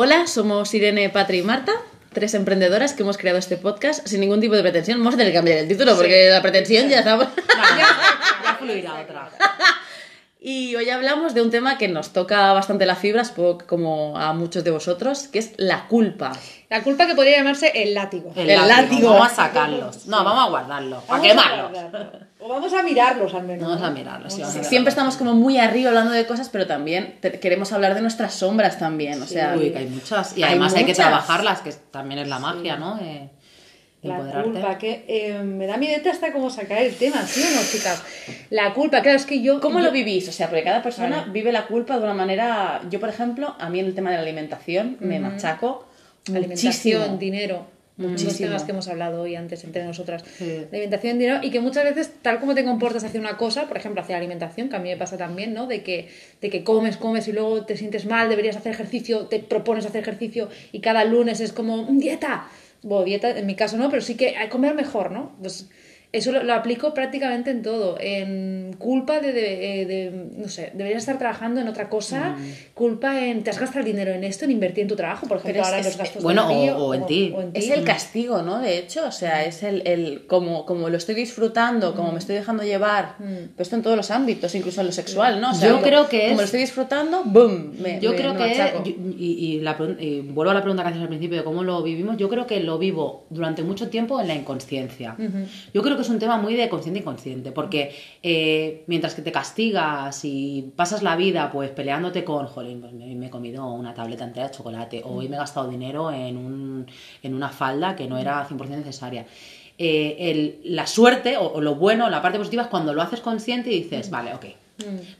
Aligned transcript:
Hola, 0.00 0.28
somos 0.28 0.72
Irene, 0.74 1.10
Patri 1.10 1.38
y 1.38 1.42
Marta, 1.42 1.72
tres 2.12 2.34
emprendedoras 2.34 2.92
que 2.94 3.02
hemos 3.02 3.18
creado 3.18 3.36
este 3.38 3.56
podcast 3.56 4.06
sin 4.06 4.20
ningún 4.20 4.40
tipo 4.40 4.54
de 4.54 4.62
pretensión. 4.62 4.98
Vamos 4.98 5.14
a 5.14 5.16
tener 5.16 5.32
que 5.32 5.38
cambiar 5.38 5.58
el 5.58 5.66
título 5.66 5.96
porque 5.96 6.30
la 6.30 6.40
pretensión 6.40 6.88
ya 6.88 7.00
estaba. 7.00 7.32
ya 8.44 8.54
fluirá 8.60 8.94
otra. 9.00 9.28
Y 10.40 10.76
hoy 10.76 10.88
hablamos 10.88 11.34
de 11.34 11.42
un 11.42 11.50
tema 11.50 11.78
que 11.78 11.88
nos 11.88 12.12
toca 12.12 12.52
bastante 12.52 12.86
las 12.86 13.00
fibras, 13.00 13.28
supongo 13.28 13.58
que 13.58 13.66
como 13.66 14.16
a 14.16 14.32
muchos 14.34 14.62
de 14.62 14.70
vosotros, 14.70 15.26
que 15.26 15.40
es 15.40 15.50
la 15.56 15.88
culpa. 15.88 16.30
La 16.70 16.84
culpa 16.84 17.08
que 17.08 17.16
podría 17.16 17.38
llamarse 17.38 17.72
el 17.74 17.94
látigo. 17.94 18.32
El, 18.36 18.48
El 18.50 18.56
látigo. 18.68 18.82
látigo. 18.82 19.10
Vamos 19.14 19.32
a 19.32 19.34
sacarlos. 19.34 20.06
No, 20.06 20.22
vamos 20.22 20.46
a 20.46 20.48
guardarlos. 20.50 21.02
Para 21.04 21.18
Vamos 21.18 21.26
a 21.26 21.28
quemarlos. 21.28 21.72
guardarlo. 21.72 22.27
O 22.40 22.48
vamos 22.48 22.72
a 22.72 22.82
mirarlos 22.82 23.34
al 23.34 23.44
menos. 23.44 23.62
Vamos 23.66 23.80
¿no? 23.80 23.86
a 23.86 23.90
mirarlos. 23.90 24.32
sí, 24.32 24.40
vamos 24.42 24.56
a 24.56 24.62
Siempre 24.64 24.90
estamos 24.90 25.16
como 25.16 25.34
muy 25.34 25.58
arriba 25.58 25.88
hablando 25.88 26.12
de 26.12 26.24
cosas, 26.26 26.48
pero 26.50 26.66
también 26.66 27.16
te- 27.20 27.40
queremos 27.40 27.72
hablar 27.72 27.94
de 27.94 28.00
nuestras 28.00 28.34
sombras 28.34 28.78
también. 28.78 29.20
O 29.20 29.26
sea, 29.26 29.54
Uy, 29.56 29.70
que 29.70 29.78
hay 29.78 29.86
muchas. 29.86 30.36
Y 30.38 30.42
Hay 30.44 30.50
además 30.50 30.72
hay, 30.74 30.80
que 30.84 30.92
muchas. 30.92 31.06
trabajarlas, 31.06 31.60
que 31.62 31.72
también 31.90 32.20
es 32.20 32.28
la 32.28 32.38
magia, 32.38 32.76
¿no? 32.76 32.98
Eh, 33.02 33.28
La 34.02 34.14
empoderarte. 34.14 34.50
culpa, 34.52 34.78
que 34.78 35.04
eh, 35.08 35.42
me 35.42 35.66
da 35.66 35.76
miedo 35.76 36.08
hasta 36.08 36.32
como 36.32 36.48
sacar 36.50 36.78
el 36.78 36.94
tema, 36.94 37.20
¿sí 37.26 37.42
o 37.42 37.56
no, 37.56 37.60
chicas? 37.66 38.00
La 38.50 38.72
culpa, 38.72 39.02
claro, 39.02 39.16
es 39.16 39.26
que 39.26 39.42
yo... 39.42 39.58
¿Cómo 39.60 39.80
yo- 39.80 39.86
lo 39.86 39.90
vivís? 39.90 40.28
O 40.28 40.32
sea, 40.32 40.46
porque 40.48 40.62
cada 40.62 40.80
persona 40.82 41.16
Vale. 41.22 41.32
vive 41.32 41.50
la 41.50 41.66
culpa 41.66 41.98
de 41.98 42.04
una 42.04 42.14
manera. 42.14 42.80
Yo, 42.88 43.00
por 43.00 43.08
ejemplo, 43.08 43.56
a 43.58 43.68
mí 43.68 43.80
en 43.80 43.86
el 43.86 43.94
tema 43.96 44.10
de 44.10 44.16
la 44.16 44.22
alimentación 44.22 44.96
me 45.00 45.18
machaco 45.18 45.88
Alimentación, 46.28 46.70
muchísimo. 47.00 47.16
dinero. 47.18 47.66
Los 47.98 48.10
Muchísimo. 48.12 48.48
temas 48.50 48.62
que 48.62 48.70
hemos 48.70 48.86
hablado 48.86 49.20
hoy 49.22 49.34
antes 49.34 49.64
entre 49.64 49.84
nosotras. 49.84 50.22
Sí. 50.38 50.44
La 50.70 50.78
alimentación, 50.78 51.18
dinero, 51.18 51.40
y 51.42 51.50
que 51.50 51.58
muchas 51.60 51.82
veces, 51.82 52.12
tal 52.22 52.38
como 52.38 52.54
te 52.54 52.64
comportas 52.64 53.02
hacia 53.02 53.18
una 53.18 53.36
cosa, 53.36 53.66
por 53.66 53.76
ejemplo, 53.76 54.00
hacia 54.00 54.14
la 54.14 54.18
alimentación, 54.20 54.68
que 54.68 54.76
a 54.76 54.78
mí 54.78 54.88
me 54.88 54.96
pasa 54.96 55.16
también, 55.16 55.52
¿no? 55.52 55.66
De 55.66 55.82
que, 55.82 56.08
de 56.40 56.48
que 56.48 56.62
comes, 56.62 56.96
comes 56.96 57.26
y 57.26 57.32
luego 57.32 57.64
te 57.66 57.76
sientes 57.76 58.06
mal, 58.06 58.28
deberías 58.28 58.56
hacer 58.56 58.72
ejercicio, 58.72 59.26
te 59.26 59.40
propones 59.40 59.84
hacer 59.84 60.00
ejercicio 60.02 60.48
y 60.70 60.78
cada 60.80 61.04
lunes 61.04 61.40
es 61.40 61.52
como, 61.52 61.82
"Mm, 61.90 61.98
dieta. 61.98 62.46
Bueno, 62.82 63.04
dieta 63.04 63.36
en 63.36 63.46
mi 63.46 63.56
caso 63.56 63.76
no, 63.76 63.90
pero 63.90 64.00
sí 64.00 64.14
que 64.14 64.36
hay 64.36 64.44
que 64.46 64.50
comer 64.50 64.74
mejor, 64.74 65.10
¿no? 65.10 65.36
Pues 65.40 65.68
eso 66.10 66.32
lo, 66.32 66.42
lo 66.42 66.54
aplico 66.54 66.94
prácticamente 66.94 67.50
en 67.50 67.62
todo. 67.62 67.96
En 68.00 68.74
culpa 68.78 69.20
de, 69.20 69.32
de- 69.32 69.82
eh, 69.82 69.86
de- 69.86 70.10
no 70.38 70.48
sé, 70.48 70.70
deberías 70.74 71.02
estar 71.02 71.18
trabajando 71.18 71.60
en 71.60 71.68
otra 71.68 71.88
cosa, 71.90 72.36
culpa 72.74 73.24
en, 73.26 73.42
te 73.42 73.50
has 73.50 73.58
gastado 73.58 73.80
el 73.80 73.86
dinero 73.86 74.12
en 74.12 74.24
esto, 74.24 74.44
en 74.46 74.52
invertir 74.52 74.82
en 74.82 74.88
tu 74.88 74.96
trabajo, 74.96 75.26
por 75.26 75.36
ejemplo, 75.38 75.52
Pero 75.62 75.64
ahora 75.66 75.80
es- 75.80 75.86
los 75.86 75.96
gastos 75.98 76.22
bueno, 76.22 76.48
o- 76.76 76.94
en 76.94 77.06
ti. 77.06 77.34
Es 77.54 77.68
el 77.70 77.84
castigo, 77.84 78.40
¿no? 78.42 78.58
De 78.60 78.78
hecho, 78.78 79.06
o 79.06 79.12
sea, 79.12 79.44
es 79.44 79.62
el, 79.62 79.86
el 79.86 80.26
como, 80.26 80.64
como 80.64 80.88
lo 80.88 80.96
estoy 80.96 81.14
disfrutando, 81.14 81.94
como 81.94 82.12
me 82.12 82.18
estoy 82.18 82.36
dejando 82.36 82.62
llevar, 82.62 83.16
pero 83.18 83.52
esto 83.58 83.76
en 83.76 83.82
todos 83.82 83.96
los 83.96 84.10
ámbitos, 84.10 84.54
incluso 84.54 84.80
en 84.80 84.86
lo 84.86 84.92
sexual, 84.92 85.40
¿no? 85.40 85.50
O 85.50 85.54
sea, 85.54 85.68
Yo 85.68 85.74
como- 85.74 85.86
creo 85.86 86.08
que 86.08 86.20
Como 86.20 86.32
es- 86.32 86.38
lo 86.38 86.44
estoy 86.44 86.60
disfrutando, 86.60 87.22
¡boom! 87.24 87.72
Me, 87.80 88.00
Yo 88.00 88.10
me- 88.12 88.16
creo 88.16 88.32
me 88.34 88.38
que, 88.52 88.54
y, 89.18 89.24
y 89.56 89.60
la 89.60 89.76
y 89.98 90.20
vuelvo 90.20 90.52
a 90.52 90.54
la 90.54 90.62
pregunta 90.62 90.82
que 90.84 90.88
haces 90.90 91.02
al 91.02 91.08
principio 91.08 91.36
de 91.38 91.44
cómo 91.44 91.62
lo 91.64 91.82
vivimos, 91.82 92.16
yo 92.16 92.28
creo 92.30 92.46
que 92.46 92.60
lo 92.60 92.78
vivo 92.78 93.26
durante 93.30 93.62
mucho 93.62 93.88
tiempo 93.90 94.20
en 94.20 94.28
la 94.28 94.34
inconsciencia. 94.34 95.14
Yo 95.74 95.82
creo 95.82 95.97
que 95.98 96.02
es 96.04 96.08
un 96.08 96.18
tema 96.18 96.38
muy 96.38 96.54
de 96.54 96.68
consciente 96.70 97.00
inconsciente, 97.00 97.52
porque 97.52 97.94
eh, 98.22 98.84
mientras 98.86 99.14
que 99.14 99.20
te 99.22 99.30
castigas 99.32 100.24
y 100.24 100.72
pasas 100.74 101.02
la 101.02 101.14
vida 101.16 101.50
pues 101.52 101.70
peleándote 101.70 102.24
con, 102.24 102.46
jolín, 102.46 102.80
pues 102.80 102.92
me, 102.94 103.14
me 103.14 103.26
he 103.26 103.30
comido 103.30 103.66
una 103.66 103.92
tableta 103.92 104.24
entera 104.24 104.48
de 104.48 104.54
chocolate, 104.54 105.02
o 105.04 105.10
hoy 105.16 105.28
me 105.28 105.36
he 105.36 105.38
gastado 105.38 105.68
dinero 105.68 106.10
en, 106.10 106.36
un, 106.36 106.86
en 107.22 107.34
una 107.34 107.50
falda 107.50 107.94
que 107.94 108.06
no 108.06 108.16
era 108.16 108.48
100% 108.48 108.68
necesaria. 108.68 109.26
Eh, 109.76 110.16
el- 110.18 110.60
la 110.74 110.86
suerte 110.86 111.36
o, 111.36 111.46
o 111.52 111.60
lo 111.60 111.74
bueno, 111.76 112.08
la 112.10 112.20
parte 112.22 112.38
positiva 112.38 112.62
es 112.64 112.68
cuando 112.68 112.92
lo 112.94 113.02
haces 113.02 113.20
consciente 113.20 113.70
y 113.70 113.82
dices, 113.82 114.10
vale, 114.10 114.34
ok, 114.34 114.46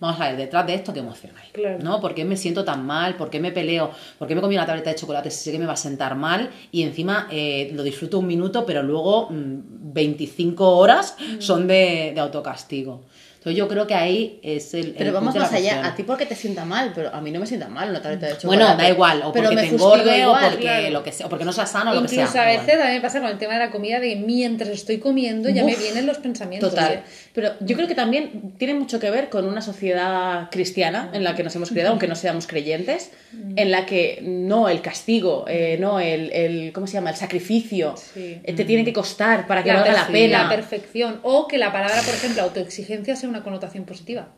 vamos 0.00 0.20
a 0.20 0.28
ver, 0.28 0.36
detrás 0.36 0.66
de 0.66 0.74
esto 0.74 0.92
qué 0.92 1.00
emoción 1.00 1.32
hay. 1.40 1.50
Claro. 1.50 1.78
¿no? 1.82 2.00
¿Por 2.00 2.14
qué 2.14 2.24
me 2.24 2.36
siento 2.36 2.64
tan 2.64 2.86
mal? 2.86 3.16
¿Por 3.16 3.30
qué 3.30 3.40
me 3.40 3.52
peleo? 3.52 3.90
¿Por 4.18 4.28
qué 4.28 4.34
me 4.34 4.40
comí 4.40 4.54
una 4.56 4.66
tableta 4.66 4.90
de 4.90 4.96
chocolate 4.96 5.30
si 5.30 5.44
sé 5.44 5.52
que 5.52 5.58
me 5.58 5.66
va 5.66 5.72
a 5.72 5.76
sentar 5.76 6.14
mal? 6.14 6.50
Y 6.70 6.82
encima 6.82 7.28
eh, 7.30 7.70
lo 7.74 7.82
disfruto 7.82 8.18
un 8.18 8.26
minuto, 8.26 8.64
pero 8.64 8.82
luego 8.82 9.28
mm, 9.30 9.92
25 9.92 10.76
horas 10.76 11.16
son 11.38 11.66
de, 11.66 12.12
de 12.14 12.20
autocastigo. 12.20 13.02
Entonces 13.48 13.56
yo 13.58 13.68
creo 13.68 13.86
que 13.86 13.94
ahí 13.94 14.38
es 14.42 14.74
el... 14.74 14.92
Pero 14.92 15.06
el 15.10 15.14
vamos 15.14 15.34
más 15.34 15.52
allá, 15.52 15.86
a 15.86 15.94
ti 15.94 16.02
porque 16.02 16.26
te 16.26 16.34
sienta 16.34 16.64
mal, 16.64 16.92
pero 16.94 17.14
a 17.14 17.20
mí 17.20 17.30
no 17.30 17.40
me 17.40 17.46
sienta 17.46 17.68
mal 17.68 17.90
una 17.90 18.02
tableta 18.02 18.26
de 18.26 18.32
chocolate. 18.38 18.46
Bueno, 18.64 18.76
da 18.76 18.88
igual, 18.88 19.22
o 19.24 19.32
porque 19.32 19.54
me 19.54 19.62
te 19.62 19.68
engorde 19.68 20.10
o 20.24 20.28
igual, 20.28 20.44
porque 20.50 20.62
claro. 20.62 20.90
lo 20.90 21.02
que 21.02 21.12
sea, 21.12 21.26
o 21.26 21.28
porque 21.28 21.44
no 21.44 21.52
sea 21.52 21.66
sano 21.66 21.92
o 21.92 21.94
lo 21.94 22.02
que 22.02 22.08
sea. 22.08 22.18
Incluso 22.24 22.38
a 22.40 22.44
veces 22.44 22.74
igual. 22.74 22.92
me 22.92 23.00
pasa 23.00 23.20
con 23.20 23.30
el 23.30 23.38
tema 23.38 23.54
de 23.54 23.58
la 23.60 23.70
comida 23.70 24.00
de 24.00 24.16
mientras 24.16 24.68
estoy 24.70 24.98
comiendo 24.98 25.48
ya 25.48 25.64
me 25.64 25.72
Uf, 25.72 25.80
vienen 25.82 26.06
los 26.06 26.18
pensamientos. 26.18 26.70
Total. 26.70 26.92
¿eh? 26.94 27.00
Pero 27.32 27.52
yo 27.60 27.76
creo 27.76 27.88
que 27.88 27.94
también 27.94 28.52
tiene 28.58 28.74
mucho 28.74 28.98
que 29.00 29.10
ver 29.10 29.28
con 29.28 29.46
una 29.46 29.62
sociedad 29.62 30.50
cristiana 30.50 31.10
en 31.12 31.24
la 31.24 31.34
que 31.34 31.42
nos 31.44 31.54
hemos 31.56 31.70
criado, 31.70 31.90
aunque 31.90 32.08
no 32.08 32.16
seamos 32.16 32.46
creyentes, 32.46 33.10
en 33.56 33.70
la 33.70 33.86
que 33.86 34.20
no 34.22 34.68
el 34.68 34.80
castigo, 34.82 35.44
eh, 35.48 35.76
no 35.80 36.00
el, 36.00 36.32
el- 36.32 36.72
¿cómo 36.72 36.86
se 36.86 36.94
llama? 36.94 37.10
El 37.10 37.16
sacrificio 37.16 37.94
Sí. 37.96 38.40
eh, 38.42 38.52
te 38.54 38.64
tiene 38.64 38.84
que 38.84 38.92
costar 38.92 39.46
para 39.46 39.62
que 39.62 39.72
valga 39.72 39.92
la 39.92 40.06
pena. 40.08 40.42
La 40.44 40.48
perfección. 40.48 41.20
O 41.22 41.46
que 41.46 41.58
la 41.58 41.72
palabra, 41.72 42.00
por 42.02 42.14
ejemplo, 42.14 42.42
autoexigencia 42.42 43.14
sea 43.16 43.28
una 43.28 43.37
connotación 43.42 43.84
positiva. 43.84 44.28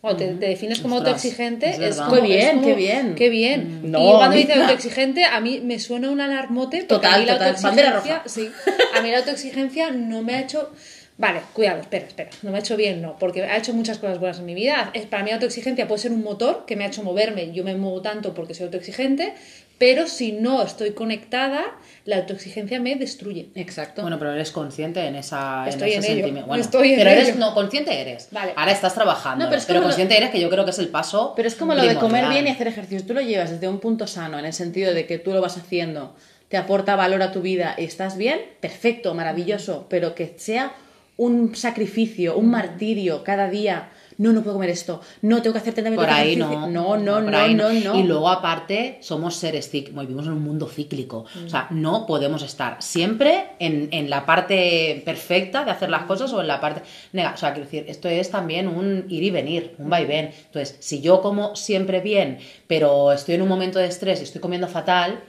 Cuando 0.00 0.18
te, 0.24 0.34
te 0.34 0.46
defines 0.46 0.80
como 0.80 0.96
Ostras, 0.96 1.14
autoexigente, 1.14 1.66
es 1.70 1.74
es, 1.74 1.78
verdad. 1.80 2.08
como, 2.08 2.20
Qué 2.20 2.26
bien, 2.28 2.40
es 2.46 2.52
como- 2.52 2.66
qué 2.66 2.74
bien. 2.74 3.14
Qué 3.14 3.28
bien. 3.30 3.80
Mm. 3.82 3.90
No, 3.90 3.98
y 3.98 4.16
cuando 4.16 4.36
dice 4.36 4.52
autoexigente, 4.54 5.24
a 5.24 5.40
mí 5.40 5.60
me 5.64 5.78
suena 5.78 6.10
una 6.10 6.26
alarmote. 6.26 6.76
porque 6.78 6.86
Total, 6.94 7.14
a 7.14 7.18
mí 7.18 7.24
la 7.26 7.32
total, 7.38 7.56
bandera 7.62 7.88
autoexigencia- 7.98 8.18
roja. 8.18 8.28
Sí, 8.28 8.50
a 8.94 9.00
mí 9.00 9.10
la 9.10 9.18
autoexigencia 9.18 9.90
no 9.90 10.22
me 10.22 10.34
ha 10.34 10.40
hecho. 10.42 10.70
Vale, 11.18 11.40
cuidado, 11.54 11.80
espera, 11.80 12.06
espera. 12.06 12.28
No 12.42 12.50
me 12.50 12.58
ha 12.58 12.60
hecho 12.60 12.76
bien, 12.76 13.00
no, 13.00 13.16
porque 13.18 13.42
ha 13.42 13.56
hecho 13.56 13.72
muchas 13.72 13.96
cosas 13.98 14.20
buenas 14.20 14.38
en 14.38 14.44
mi 14.44 14.54
vida. 14.54 14.90
Es, 14.92 15.06
para 15.06 15.22
mí, 15.22 15.30
la 15.30 15.36
autoexigencia 15.36 15.88
puede 15.88 15.98
ser 16.02 16.12
un 16.12 16.22
motor 16.22 16.64
que 16.66 16.76
me 16.76 16.84
ha 16.84 16.88
hecho 16.88 17.02
moverme. 17.02 17.52
Yo 17.52 17.64
me 17.64 17.74
muevo 17.74 18.02
tanto 18.02 18.34
porque 18.34 18.52
soy 18.52 18.66
autoexigente, 18.66 19.32
pero 19.78 20.06
si 20.06 20.32
no 20.32 20.62
estoy 20.62 20.92
conectada, 20.92 21.64
la 22.04 22.16
autoexigencia 22.18 22.80
me 22.80 22.94
destruye. 22.94 23.48
Exacto. 23.54 24.02
Bueno, 24.02 24.18
pero 24.18 24.32
eres 24.32 24.50
consciente 24.50 25.04
en 25.06 25.16
esa 25.16 25.64
en 25.64 25.68
Estoy 25.70 25.88
ese 25.90 25.98
en 25.98 26.04
ello, 26.04 26.14
sentimiento. 26.14 26.46
Bueno, 26.48 26.62
estoy 26.62 26.92
en 26.92 26.98
pero 26.98 27.10
eres 27.10 27.28
ello. 27.30 27.38
no 27.38 27.52
consciente 27.54 28.00
eres. 28.00 28.28
Vale. 28.30 28.52
Ahora 28.56 28.72
estás 28.72 28.94
trabajando. 28.94 29.44
No, 29.44 29.50
pero 29.50 29.58
es 29.60 29.66
pero 29.66 29.80
como 29.80 29.88
lo- 29.88 29.94
consciente 29.94 30.16
eres 30.16 30.30
que 30.30 30.40
yo 30.40 30.48
creo 30.48 30.64
que 30.64 30.70
es 30.70 30.78
el 30.78 30.88
paso. 30.88 31.32
Pero 31.36 31.48
es 31.48 31.54
como 31.56 31.74
lo 31.74 31.82
de 31.82 31.96
comer 31.96 32.28
bien 32.28 32.46
y 32.46 32.50
hacer 32.50 32.68
ejercicio. 32.68 33.04
Tú 33.06 33.14
lo 33.14 33.20
llevas 33.20 33.50
desde 33.50 33.68
un 33.68 33.78
punto 33.80 34.06
sano, 34.06 34.38
en 34.38 34.44
el 34.46 34.52
sentido 34.52 34.94
de 34.94 35.06
que 35.06 35.18
tú 35.18 35.32
lo 35.32 35.40
vas 35.40 35.56
haciendo, 35.58 36.14
te 36.48 36.56
aporta 36.56 36.96
valor 36.96 37.22
a 37.22 37.32
tu 37.32 37.42
vida 37.42 37.74
y 37.76 37.84
estás 37.84 38.16
bien, 38.16 38.40
perfecto, 38.60 39.14
maravilloso, 39.14 39.86
pero 39.90 40.14
que 40.14 40.34
sea 40.38 40.72
un 41.18 41.56
sacrificio, 41.56 42.36
un 42.36 42.50
martirio 42.50 43.24
cada 43.24 43.48
día. 43.50 43.88
No, 44.18 44.32
no 44.32 44.42
puedo 44.42 44.54
comer 44.54 44.70
esto. 44.70 45.00
No, 45.22 45.42
tengo 45.42 45.52
que 45.54 45.58
hacer 45.60 45.74
30 45.74 45.94
Por 45.94 46.08
ahí 46.08 46.36
no. 46.36 46.66
No, 46.68 46.96
no, 46.96 47.20
no, 47.20 47.36
ahí 47.38 47.54
no, 47.54 47.70
no. 47.72 47.98
Y 47.98 48.02
luego, 48.04 48.28
aparte, 48.28 48.98
somos 49.02 49.36
seres 49.36 49.68
cíclicos. 49.70 50.00
Vivimos 50.06 50.26
en 50.26 50.32
un 50.32 50.42
mundo 50.42 50.68
cíclico. 50.68 51.26
O 51.44 51.48
sea, 51.48 51.66
no 51.70 52.06
podemos 52.06 52.42
estar 52.42 52.76
siempre 52.82 53.48
en, 53.58 53.88
en 53.92 54.08
la 54.08 54.24
parte 54.26 55.02
perfecta 55.04 55.64
de 55.64 55.70
hacer 55.70 55.90
las 55.90 56.04
cosas 56.04 56.32
o 56.32 56.40
en 56.40 56.46
la 56.48 56.60
parte 56.60 56.82
negativa. 57.12 57.34
O 57.34 57.38
sea, 57.38 57.52
quiero 57.52 57.66
decir, 57.68 57.84
esto 57.88 58.08
es 58.08 58.30
también 58.30 58.68
un 58.68 59.04
ir 59.08 59.22
y 59.22 59.30
venir, 59.30 59.74
un 59.78 59.92
va 59.92 60.00
y 60.00 60.06
ven. 60.06 60.30
Entonces, 60.46 60.76
si 60.80 61.00
yo 61.00 61.20
como 61.20 61.54
siempre 61.56 62.00
bien, 62.00 62.38
pero 62.66 63.12
estoy 63.12 63.34
en 63.34 63.42
un 63.42 63.48
momento 63.48 63.78
de 63.78 63.86
estrés 63.86 64.20
y 64.20 64.24
estoy 64.24 64.40
comiendo 64.40 64.66
fatal, 64.68 65.20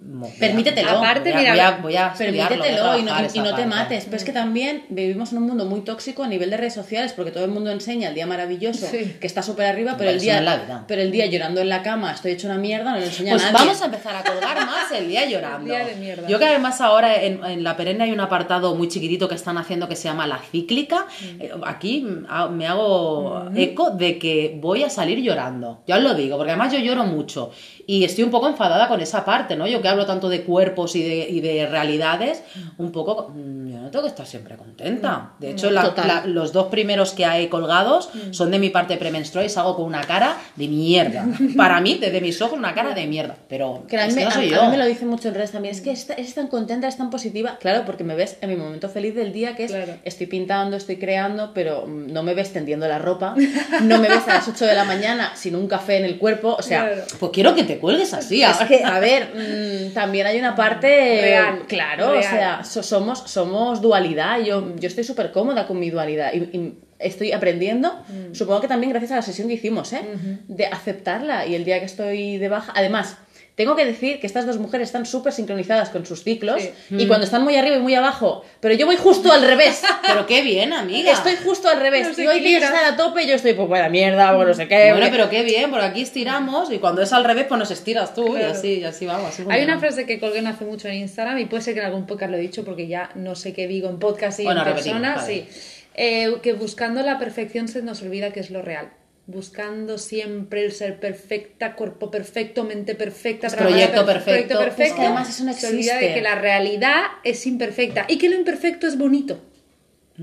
voy 0.00 0.28
a- 0.30 0.38
Permítetelo. 0.38 0.90
Aparte, 0.90 1.32
voy 1.32 1.46
a, 1.46 1.52
mira, 1.52 1.52
voy 1.52 1.60
a, 1.60 1.76
voy 1.82 1.96
a 1.96 2.06
estudiarlo, 2.08 2.36
voy 2.36 2.40
a 2.40 2.48
Permítetelo 2.48 2.98
y 2.98 3.02
no, 3.02 3.22
y 3.22 3.26
esa 3.26 3.38
no 3.38 3.44
te 3.44 3.50
parte. 3.50 3.66
mates. 3.66 4.04
Pero 4.04 4.16
es 4.16 4.24
que 4.24 4.32
también 4.32 4.84
vivimos 4.88 5.32
en 5.32 5.38
un 5.38 5.44
mundo 5.44 5.64
muy 5.64 5.80
tóxico 5.80 6.22
a 6.22 6.28
nivel 6.28 6.50
de 6.50 6.56
redes 6.56 6.74
sociales 6.74 7.12
porque 7.12 7.30
todo 7.30 7.44
el 7.44 7.50
mundo 7.50 7.70
enseña 7.70 8.08
el 8.08 8.14
día 8.14 8.26
maravilloso 8.36 8.86
Sí. 8.86 9.16
que 9.20 9.26
está 9.26 9.42
súper 9.42 9.66
arriba, 9.66 9.94
pero 9.96 10.10
el, 10.10 10.20
día, 10.20 10.84
pero 10.86 11.00
el 11.02 11.10
día 11.10 11.26
llorando 11.26 11.60
en 11.60 11.68
la 11.68 11.82
cama 11.82 12.12
estoy 12.12 12.32
hecho 12.32 12.46
una 12.48 12.58
mierda, 12.58 12.92
no 12.92 12.98
lo 12.98 13.04
enseña 13.04 13.32
Pues 13.32 13.42
nadie. 13.44 13.58
vamos 13.66 13.82
a 13.82 13.84
empezar 13.86 14.14
a 14.16 14.22
colgar 14.22 14.56
más 14.66 14.92
el 14.92 15.08
día 15.08 15.24
llorando. 15.28 15.60
El 15.60 15.64
día 15.66 15.84
de 15.86 15.96
mierda. 16.00 16.28
Yo 16.28 16.38
que 16.38 16.44
además 16.44 16.80
ahora 16.80 17.14
en, 17.22 17.42
en 17.44 17.64
la 17.64 17.76
perenne 17.76 18.04
hay 18.04 18.12
un 18.12 18.20
apartado 18.20 18.74
muy 18.74 18.88
chiquitito 18.88 19.28
que 19.28 19.34
están 19.34 19.56
haciendo 19.58 19.88
que 19.88 19.96
se 19.96 20.04
llama 20.08 20.26
la 20.26 20.38
cíclica. 20.38 21.06
Eh, 21.40 21.50
Aquí 21.64 22.02
mm, 22.02 22.50
me 22.52 22.66
hago 22.66 23.48
eco 23.54 23.90
de 23.90 24.18
que 24.18 24.56
voy 24.60 24.82
a 24.82 24.90
salir 24.90 25.18
llorando. 25.20 25.82
Ya 25.86 25.96
os 25.96 26.02
lo 26.02 26.14
digo, 26.14 26.36
porque 26.36 26.52
además 26.52 26.72
yo 26.72 26.78
lloro 26.78 27.04
mucho. 27.04 27.50
Y 27.88 28.02
estoy 28.04 28.24
un 28.24 28.30
poco 28.30 28.48
enfadada 28.48 28.88
con 28.88 29.00
esa 29.00 29.24
parte, 29.24 29.54
¿no? 29.56 29.66
Yo 29.66 29.80
que 29.80 29.86
hablo 29.88 30.06
tanto 30.06 30.28
de 30.28 30.42
cuerpos 30.42 30.96
y 30.96 31.02
de, 31.02 31.28
y 31.30 31.40
de 31.40 31.66
realidades, 31.66 32.42
un 32.78 32.90
poco... 32.90 33.30
mm, 33.34 33.68
Yo 33.70 33.80
no 33.80 33.90
tengo 33.90 34.02
que 34.04 34.08
estar 34.10 34.26
siempre 34.26 34.56
contenta. 34.56 35.32
De 35.38 35.52
hecho, 35.52 35.70
la- 35.70 35.82
Total. 35.84 36.06
la- 36.08 36.26
los 36.26 36.52
dos 36.52 36.66
primeros 36.66 37.12
que 37.12 37.24
hay 37.24 37.46
colgados 37.48 38.08
son 38.32 38.50
de 38.50 38.58
mi 38.58 38.70
parte 38.70 38.96
premenstrual 38.96 39.46
y 39.46 39.48
salgo 39.48 39.76
con 39.76 39.84
una 39.84 40.00
cara 40.00 40.36
de 40.56 40.66
mierda. 40.68 41.26
Para 41.56 41.80
mí, 41.80 41.98
desde 42.00 42.20
mis 42.20 42.40
ojos, 42.42 42.58
una 42.58 42.74
cara 42.74 42.92
de 42.92 43.06
mierda. 43.06 43.36
Pero 43.48 43.84
Que 43.88 43.96
a 43.98 44.02
mí, 44.02 44.08
es 44.08 44.14
me, 44.16 44.20
que 44.22 44.24
no 44.26 44.30
soy 44.32 44.46
a- 44.46 44.48
yo. 44.48 44.62
a 44.62 44.64
mí 44.64 44.70
me 44.72 44.78
lo 44.78 44.86
dicen 44.86 45.06
mucho 45.08 45.28
en 45.28 45.34
redes 45.34 45.52
también. 45.52 45.72
Es 45.74 45.80
que 45.80 45.90
eres 45.90 46.34
tan 46.34 46.48
contenta, 46.48 46.88
eres 46.88 46.98
tan 46.98 47.10
positiva. 47.10 47.56
Claro, 47.60 47.84
porque 47.86 48.02
me 48.02 48.16
ves 48.16 48.36
en 48.40 48.50
mi 48.50 48.56
momento 48.56 48.88
feliz 48.88 49.14
del 49.14 49.32
día, 49.32 49.54
que 49.54 49.64
es 49.64 49.70
Claro. 49.70 49.94
estoy 50.04 50.26
pintando, 50.26 50.76
estoy 50.76 50.96
creando, 50.96 51.52
pero 51.54 51.86
mm, 51.86 52.12
no 52.12 52.22
me 52.24 52.34
ves 52.34 52.52
tendiendo 52.52 52.88
la 52.88 52.98
ropa. 52.98 53.36
No 53.82 53.98
me 54.00 54.08
ves 54.08 54.26
a 54.26 54.34
las 54.34 54.48
8 54.48 54.64
de 54.66 54.74
la 54.74 54.84
mañana 54.84 55.32
sin 55.36 55.54
un 55.54 55.68
café 55.68 55.98
en 55.98 56.04
el 56.04 56.18
cuerpo. 56.18 56.56
O 56.58 56.62
sea, 56.62 56.86
Claro. 56.86 57.02
Pues 57.20 57.32
quiero 57.32 57.54
que 57.54 57.62
te 57.64 57.75
cuelgues 57.78 58.12
así. 58.14 58.42
es 58.42 58.56
que, 58.68 58.82
a 58.84 58.98
ver, 59.00 59.32
mm, 59.34 59.94
también 59.94 60.26
hay 60.26 60.38
una 60.38 60.54
parte 60.54 60.86
Real, 61.22 61.62
claro, 61.68 62.12
real. 62.12 62.18
o 62.24 62.28
sea, 62.28 62.64
so- 62.64 62.82
somos, 62.82 63.20
somos 63.26 63.80
dualidad. 63.80 64.40
Yo, 64.40 64.74
yo 64.76 64.86
estoy 64.88 65.04
súper 65.04 65.32
cómoda 65.32 65.66
con 65.66 65.78
mi 65.78 65.90
dualidad 65.90 66.32
y, 66.34 66.38
y 66.56 66.74
estoy 66.98 67.32
aprendiendo, 67.32 67.92
Mm. 68.08 68.34
supongo 68.34 68.60
que 68.62 68.68
también 68.68 68.90
gracias 68.90 69.12
a 69.12 69.16
la 69.16 69.22
sesión 69.22 69.48
que 69.48 69.54
hicimos, 69.54 69.92
¿eh? 69.92 70.00
De 70.48 70.66
aceptarla 70.66 71.46
y 71.46 71.54
el 71.54 71.64
día 71.64 71.78
que 71.78 71.84
estoy 71.86 72.38
de 72.38 72.48
baja, 72.48 72.72
además, 72.74 73.18
tengo 73.56 73.74
que 73.74 73.84
decir 73.84 74.20
que 74.20 74.26
estas 74.28 74.46
dos 74.46 74.58
mujeres 74.58 74.88
están 74.90 75.06
súper 75.06 75.32
sincronizadas 75.32 75.88
con 75.90 76.06
sus 76.06 76.22
ciclos 76.22 76.62
Sí. 76.62 76.70
y 76.90 77.06
cuando 77.08 77.24
están 77.24 77.42
muy 77.42 77.56
arriba 77.56 77.76
y 77.76 77.80
muy 77.80 77.94
abajo, 77.94 78.44
pero 78.60 78.74
yo 78.74 78.86
voy 78.86 78.96
justo 78.96 79.32
al 79.32 79.42
revés. 79.42 79.82
Pero 80.06 80.24
qué 80.26 80.42
bien, 80.42 80.72
amiga. 80.72 81.10
Estoy 81.10 81.34
justo 81.44 81.68
al 81.68 81.80
revés. 81.80 82.06
Nos 82.06 82.18
y 82.18 82.26
hoy 82.26 82.34
que 82.34 82.40
equilibras. 82.40 82.70
estar 82.72 82.92
a 82.92 82.96
tope, 82.96 83.26
yo 83.26 83.34
estoy, 83.34 83.54
pues 83.54 83.66
buena 83.66 83.88
mierda, 83.88 84.36
o 84.36 84.44
no 84.44 84.54
sé 84.54 84.68
qué. 84.68 84.92
Bueno, 84.92 85.08
pero 85.10 85.28
qué 85.28 85.42
bien, 85.42 85.70
porque 85.70 85.86
aquí 85.86 86.02
estiramos 86.02 86.70
y 86.70 86.78
cuando 86.78 87.02
es 87.02 87.12
al 87.12 87.24
revés, 87.24 87.46
pues 87.48 87.58
nos 87.58 87.70
estiras 87.72 88.14
tú 88.14 88.36
y 88.36 88.42
así, 88.42 88.74
y 88.80 88.84
así 88.84 89.04
vamos. 89.06 89.28
así 89.30 89.42
Hay 89.48 89.64
una 89.64 89.80
frase 89.80 90.06
que 90.06 90.20
colgué 90.20 90.42
no 90.42 90.50
hace 90.50 90.64
mucho 90.64 90.86
en 90.88 90.94
Instagram 90.94 91.38
y 91.38 91.46
puede 91.46 91.62
ser 91.62 91.74
que 91.74 91.80
en 91.80 91.86
algún 91.86 92.06
podcast 92.06 92.30
lo 92.30 92.36
he 92.36 92.40
dicho 92.40 92.64
porque 92.64 92.86
ya 92.86 93.10
no 93.14 93.34
sé 93.34 93.52
qué 93.52 93.66
digo 93.66 93.88
en 93.88 93.98
podcast 93.98 94.38
y 94.40 94.44
Bueno, 94.44 94.64
en 94.66 94.74
persona. 94.74 95.16
vale. 95.16 95.26
Sí. 95.26 95.48
Eh, 95.94 96.34
que 96.42 96.52
buscando 96.52 97.00
la 97.02 97.18
perfección 97.18 97.68
se 97.68 97.80
nos 97.82 98.02
olvida 98.02 98.30
que 98.32 98.40
es 98.40 98.50
lo 98.50 98.60
real. 98.62 98.90
Buscando 99.28 99.98
siempre 99.98 100.64
el 100.64 100.70
ser 100.72 101.00
perfecta, 101.00 101.74
cuerpo 101.74 102.12
perfecto, 102.12 102.62
mente 102.62 102.94
perfecta, 102.94 103.48
proyecto 103.48 104.06
perfecto, 104.06 104.56
perfecto. 104.56 104.58
perfecto. 104.58 104.82
Es 104.84 104.92
que 104.92 105.00
además 105.02 105.28
eso 105.28 105.44
no 105.44 105.52
Se 105.52 105.66
olvida 105.66 105.94
existe. 105.94 106.06
de 106.08 106.14
que 106.14 106.20
la 106.22 106.36
realidad 106.36 107.02
es 107.24 107.44
imperfecta 107.46 108.04
y 108.08 108.18
que 108.18 108.28
lo 108.28 108.36
imperfecto 108.36 108.86
es 108.86 108.96
bonito. 108.96 109.40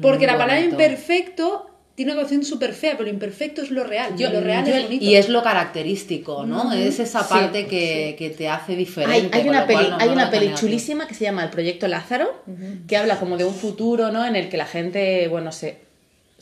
Porque 0.02 0.20
Muy 0.20 0.28
la 0.28 0.34
palabra 0.34 0.56
bonito. 0.56 0.72
imperfecto 0.82 1.70
tiene 1.96 2.12
una 2.14 2.22
connotación 2.22 2.46
súper 2.46 2.74
fea, 2.74 2.94
pero 2.94 3.04
lo 3.04 3.10
imperfecto 3.10 3.62
es 3.62 3.72
lo 3.72 3.84
real. 3.84 4.14
y 4.18 4.24
lo 4.24 4.40
real 4.40 4.66
Yo- 4.66 4.74
es 4.74 4.84
bonito. 4.84 5.04
y 5.06 5.16
es 5.16 5.28
lo 5.30 5.44
característico, 5.44 6.46
¿no? 6.46 6.72
Es 6.72 6.98
esa 7.00 7.24
Sí, 7.24 7.30
parte 7.30 7.68
que, 7.68 8.16
que 8.18 8.30
te 8.30 8.48
hace 8.48 8.76
diferente. 8.78 9.38
Hay, 9.38 9.48
una 9.50 9.68
peli, 9.68 9.90
no- 9.90 9.98
hay 10.00 10.08
no 10.08 10.14
una 10.14 10.32
peli 10.32 10.54
chulísima 10.56 11.08
que 11.08 11.14
se 11.14 11.26
llama 11.26 11.44
El 11.44 11.50
Proyecto 11.50 11.90
Lázaro, 11.90 12.42
que 12.88 12.96
habla 12.98 13.20
como 13.20 13.36
de 13.38 13.44
un 13.44 13.54
futuro, 13.54 14.12
¿no? 14.12 14.26
En 14.26 14.38
el 14.38 14.48
que 14.48 14.56
la 14.58 14.66
gente, 14.66 15.28
bueno, 15.28 15.52
se, 15.52 15.78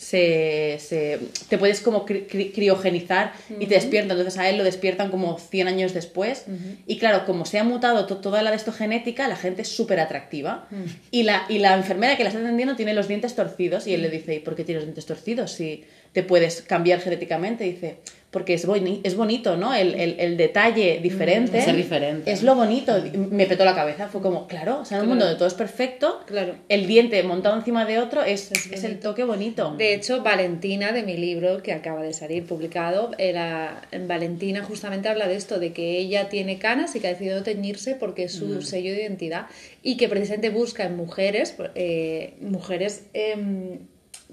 se, 0.01 0.77
se- 0.79 1.19
te 1.47 1.59
puedes 1.59 1.79
como 1.79 2.05
cri- 2.07 2.25
cri- 2.27 2.51
criogenizar 2.53 3.33
y 3.59 3.67
te 3.67 3.75
despierta. 3.75 4.13
Entonces 4.13 4.39
a 4.39 4.49
él 4.49 4.57
lo 4.57 4.63
despiertan 4.63 5.11
como 5.11 5.37
100 5.37 5.67
años 5.67 5.93
después. 5.93 6.45
Y 6.87 6.97
claro, 6.97 7.23
como 7.25 7.45
se 7.45 7.59
ha 7.59 7.63
mutado 7.63 8.07
to- 8.07 8.17
toda 8.17 8.41
la 8.41 8.49
de 8.49 8.57
esto 8.57 8.71
genética, 8.71 9.27
la 9.27 9.35
gente 9.35 9.61
es 9.61 9.67
súper 9.69 9.99
atractiva. 9.99 10.67
y, 11.11 11.23
la, 11.23 11.45
y 11.49 11.59
la 11.59 11.75
enfermera 11.75 12.17
que 12.17 12.23
la 12.23 12.29
está 12.29 12.41
atendiendo 12.41 12.75
tiene 12.75 12.93
los 12.95 13.07
dientes 13.07 13.35
torcidos 13.35 13.85
y 13.85 13.93
él 13.93 14.01
le 14.01 14.09
dice, 14.09 14.33
¿y 14.35 14.39
por 14.39 14.55
qué 14.55 14.63
tienes 14.63 14.81
los 14.81 14.87
dientes 14.87 15.05
torcidos? 15.05 15.51
Si 15.51 15.83
te 16.13 16.23
puedes 16.23 16.61
cambiar 16.61 16.99
genéticamente. 16.99 17.63
dice, 17.63 17.97
porque 18.31 18.53
es, 18.53 18.65
boni- 18.65 19.01
es 19.03 19.15
bonito, 19.17 19.57
¿no? 19.57 19.73
El, 19.75 19.93
el- 19.93 20.17
el 20.17 20.37
detalle 20.37 21.01
diferente. 21.03 21.61
Ser 21.61 21.75
diferente. 21.75 22.31
Es 22.31 22.43
lo 22.43 22.55
bonito. 22.55 22.93
Me 23.29 23.45
petó 23.45 23.65
la 23.65 23.75
cabeza. 23.75 24.07
Fue 24.07 24.21
como, 24.21 24.47
claro, 24.47 24.79
o 24.79 24.85
sea, 24.85 24.99
en 24.99 25.03
un 25.03 25.09
mundo 25.09 25.25
donde 25.25 25.37
todo 25.37 25.49
es 25.49 25.53
perfecto, 25.53 26.21
Claro. 26.27 26.55
el 26.69 26.87
diente 26.87 27.21
montado 27.23 27.57
encima 27.57 27.83
de 27.83 27.99
otro 27.99 28.23
es, 28.23 28.49
Es 28.53 28.71
es 28.71 28.83
el 28.85 28.99
toque 29.01 29.25
bonito. 29.25 29.75
De 29.77 29.93
hecho, 29.93 30.23
Valentina, 30.23 30.93
de 30.93 31.03
mi 31.03 31.17
libro 31.17 31.61
que 31.61 31.73
acaba 31.73 32.01
de 32.03 32.13
salir 32.13 32.45
publicado, 32.45 33.11
era, 33.17 33.81
Valentina 34.07 34.63
justamente 34.63 35.09
habla 35.09 35.27
de 35.27 35.35
esto, 35.35 35.59
de 35.59 35.73
que 35.73 35.97
ella 35.97 36.29
tiene 36.29 36.57
canas 36.57 36.95
y 36.95 37.01
que 37.01 37.07
ha 37.07 37.11
decidido 37.11 37.43
teñirse 37.43 37.95
porque 37.95 38.23
es 38.23 38.31
su 38.31 38.61
sello 38.61 38.93
de 38.93 39.01
identidad 39.01 39.47
y 39.83 39.97
que 39.97 40.07
precisamente 40.07 40.51
busca 40.51 40.85
en 40.85 40.95
mujeres, 40.95 41.53
eh, 41.75 42.35
mujeres 42.39 43.07
em, 43.13 43.79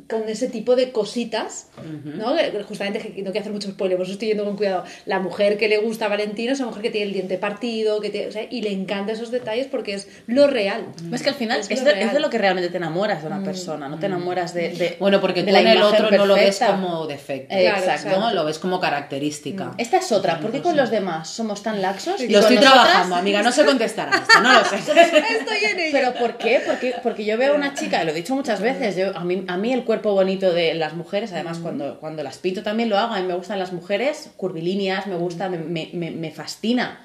con 0.08 0.28
ese 0.28 0.48
tipo 0.48 0.76
de 0.76 0.92
cositas, 0.92 1.68
¿no? 2.04 2.36
Que 2.36 2.62
Justamente, 2.62 2.98
que 3.00 3.08
no 3.22 3.30
quiero 3.30 3.40
hacer 3.40 3.52
mucho 3.52 3.68
spoiler, 3.70 3.96
por 3.96 4.04
eso 4.04 4.12
estoy 4.12 4.28
yendo 4.28 4.44
con 4.44 4.56
cuidado. 4.56 4.84
La 5.06 5.18
mujer 5.18 5.58
que 5.58 5.68
le 5.68 5.78
gusta 5.78 6.06
a 6.06 6.08
Valentina 6.08 6.52
es 6.52 6.58
una 6.60 6.68
mujer 6.68 6.82
que 6.82 6.90
tiene 6.90 7.06
el 7.08 7.12
diente 7.12 7.36
partido, 7.38 8.00
que 8.00 8.10
tiene- 8.10 8.28
o 8.28 8.32
sea, 8.32 8.46
y 8.48 8.62
le 8.62 8.72
encantan 8.72 9.14
esos 9.16 9.30
detalles 9.30 9.66
porque 9.66 9.94
es 9.94 10.08
lo 10.26 10.46
real. 10.46 10.86
Es 11.12 11.22
que 11.22 11.28
al 11.30 11.34
final 11.34 11.60
Es 11.60 11.70
es, 11.70 11.80
lo 11.80 11.86
de, 11.86 12.02
es 12.02 12.12
de 12.12 12.20
lo 12.20 12.30
que 12.30 12.38
realmente 12.38 12.70
te 12.70 12.76
enamoras 12.76 13.22
de 13.22 13.26
una 13.28 13.42
persona, 13.42 13.88
no 13.88 13.98
te 13.98 14.06
enamoras 14.06 14.54
de, 14.54 14.70
de- 14.70 14.96
Bueno, 15.00 15.20
porque 15.20 15.42
de 15.42 15.50
tú 15.52 15.56
en 15.58 15.66
el 15.66 15.82
otro 15.82 16.10
no 16.10 16.26
lo 16.26 16.34
ves 16.34 16.58
perfecta. 16.58 16.72
como 16.80 17.06
defecto. 17.06 17.54
Eh, 17.54 17.62
Claro, 17.62 17.78
exacto. 17.78 18.08
exacto. 18.08 18.20
¿no? 18.20 18.34
Lo 18.34 18.44
ves 18.44 18.58
como 18.58 18.80
característica. 18.80 19.72
Esta 19.78 19.98
es 19.98 20.12
otra. 20.12 20.40
¿Por 20.40 20.52
qué 20.52 20.60
con 20.62 20.76
los 20.76 20.90
demás 20.90 21.28
somos 21.28 21.62
tan 21.62 21.82
laxos? 21.82 22.20
y 22.20 22.28
Lo 22.28 22.38
estoy 22.40 22.56
nosotras- 22.56 22.74
trabajando, 22.84 23.16
amiga, 23.16 23.42
no 23.42 23.52
sé 23.52 23.64
contestar 23.64 24.08
a 24.12 24.16
esto, 24.16 24.40
no 24.40 24.52
lo 24.52 24.64
sé. 24.64 24.76
Estoy 25.38 25.64
en 25.70 25.78
ello. 25.80 25.88
¿Pero 25.92 26.14
por 26.14 26.36
qué? 26.38 26.60
Porque, 26.66 26.94
porque 27.02 27.24
yo 27.24 27.36
veo 27.38 27.52
a 27.52 27.56
una 27.56 27.74
chica, 27.74 28.02
y 28.02 28.06
lo 28.06 28.12
he 28.12 28.14
dicho 28.14 28.34
muchas 28.34 28.60
veces, 28.60 28.96
yo, 28.96 29.16
a, 29.16 29.24
mí, 29.24 29.44
a 29.48 29.56
mí 29.56 29.72
el 29.72 29.84
cuerpo 29.88 30.12
bonito 30.12 30.52
de 30.52 30.74
las 30.74 30.92
mujeres, 30.92 31.32
además 31.32 31.58
cuando, 31.58 31.98
cuando 31.98 32.22
las 32.22 32.36
pito 32.38 32.62
también 32.62 32.90
lo 32.90 32.98
hago, 32.98 33.14
a 33.14 33.20
mí 33.20 33.26
me 33.26 33.34
gustan 33.34 33.58
las 33.58 33.72
mujeres 33.72 34.30
curvilíneas, 34.36 35.06
me 35.06 35.16
gusta, 35.16 35.48
me, 35.48 35.56
me, 35.58 35.88
me- 35.94 36.10
me 36.12 36.30
fascina. 36.30 37.00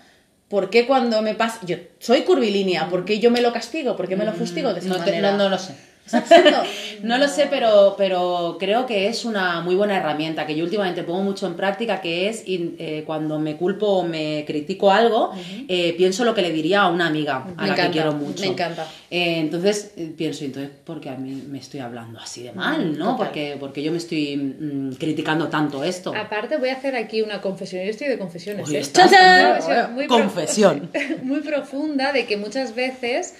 ¿Por 0.50 0.69
qué 0.69 0.85
cuando 0.85 1.21
me 1.21 1.33
pasa... 1.33 1.59
Yo 1.65 1.77
soy 2.00 2.21
curvilínea, 2.24 2.89
¿por 2.89 3.06
qué 3.06 3.19
yo 3.19 3.31
me 3.31 3.41
lo 3.41 3.51
castigo? 3.53 3.95
¿Por 3.95 4.07
qué 4.09 4.15
me 4.18 4.25
lo 4.25 4.33
fustigo 4.33 4.74
de 4.74 4.81
esa 4.81 4.89
No, 4.89 5.03
te- 5.03 5.21
no, 5.21 5.38
no 5.38 5.50
lo 5.50 5.57
sé. 5.57 5.74
Es 6.05 6.13
absurdo. 6.13 6.63
No 7.03 7.17
lo 7.17 7.27
sé, 7.27 7.47
pero, 7.50 7.95
pero 7.97 8.55
creo 8.57 8.85
que 8.85 9.09
es 9.09 9.25
una 9.25 9.59
muy 9.59 9.75
buena 9.75 9.97
herramienta 9.97 10.47
que 10.47 10.55
yo 10.55 10.63
últimamente 10.63 11.03
pongo 11.03 11.21
mucho 11.21 11.47
en 11.47 11.55
práctica, 11.55 12.00
que 12.00 12.29
es 12.29 12.44
eh, 12.47 13.03
cuando 13.05 13.39
me 13.39 13.57
culpo 13.57 13.88
o 13.88 14.03
me 14.03 14.45
critico 14.47 14.89
algo, 14.89 15.31
eh, 15.67 15.94
pienso 15.97 16.23
lo 16.23 16.33
que 16.33 16.41
le 16.41 16.51
diría 16.51 16.83
a 16.83 16.88
una 16.89 17.07
amiga 17.07 17.44
a 17.57 17.67
la 17.67 17.73
encanta, 17.73 17.83
que 17.83 17.91
quiero 17.91 18.13
mucho. 18.13 18.41
me 18.41 18.51
encanta. 18.51 18.88
Eh, 19.11 19.39
entonces 19.39 19.91
pienso, 20.15 20.45
entonces, 20.45 20.71
¿por 20.85 21.01
qué 21.01 21.09
a 21.09 21.15
mí 21.15 21.44
me 21.50 21.57
estoy 21.57 21.81
hablando 21.81 22.19
así 22.19 22.44
de 22.44 22.53
mal? 22.53 22.97
¿no? 22.97 23.11
Total. 23.11 23.17
Porque, 23.17 23.57
porque 23.59 23.83
yo 23.83 23.91
me 23.91 23.97
estoy 23.97 24.38
mm, 24.38 24.94
criticando 24.94 25.50
tanto 25.50 25.83
esto. 25.83 26.13
Aparte 26.15 26.55
voy 26.55 26.69
a 26.69 26.75
hacer 26.75 26.95
aquí 26.95 27.21
una 27.21 27.41
confesión, 27.41 27.83
yo 27.83 27.89
estoy 27.89 28.07
de 28.07 28.17
confesiones. 28.17 28.65
Confesión. 30.07 30.89
muy 31.23 31.41
profunda 31.41 32.13
de 32.13 32.25
que 32.25 32.38
muchas 32.38 32.75
veces 32.75 33.33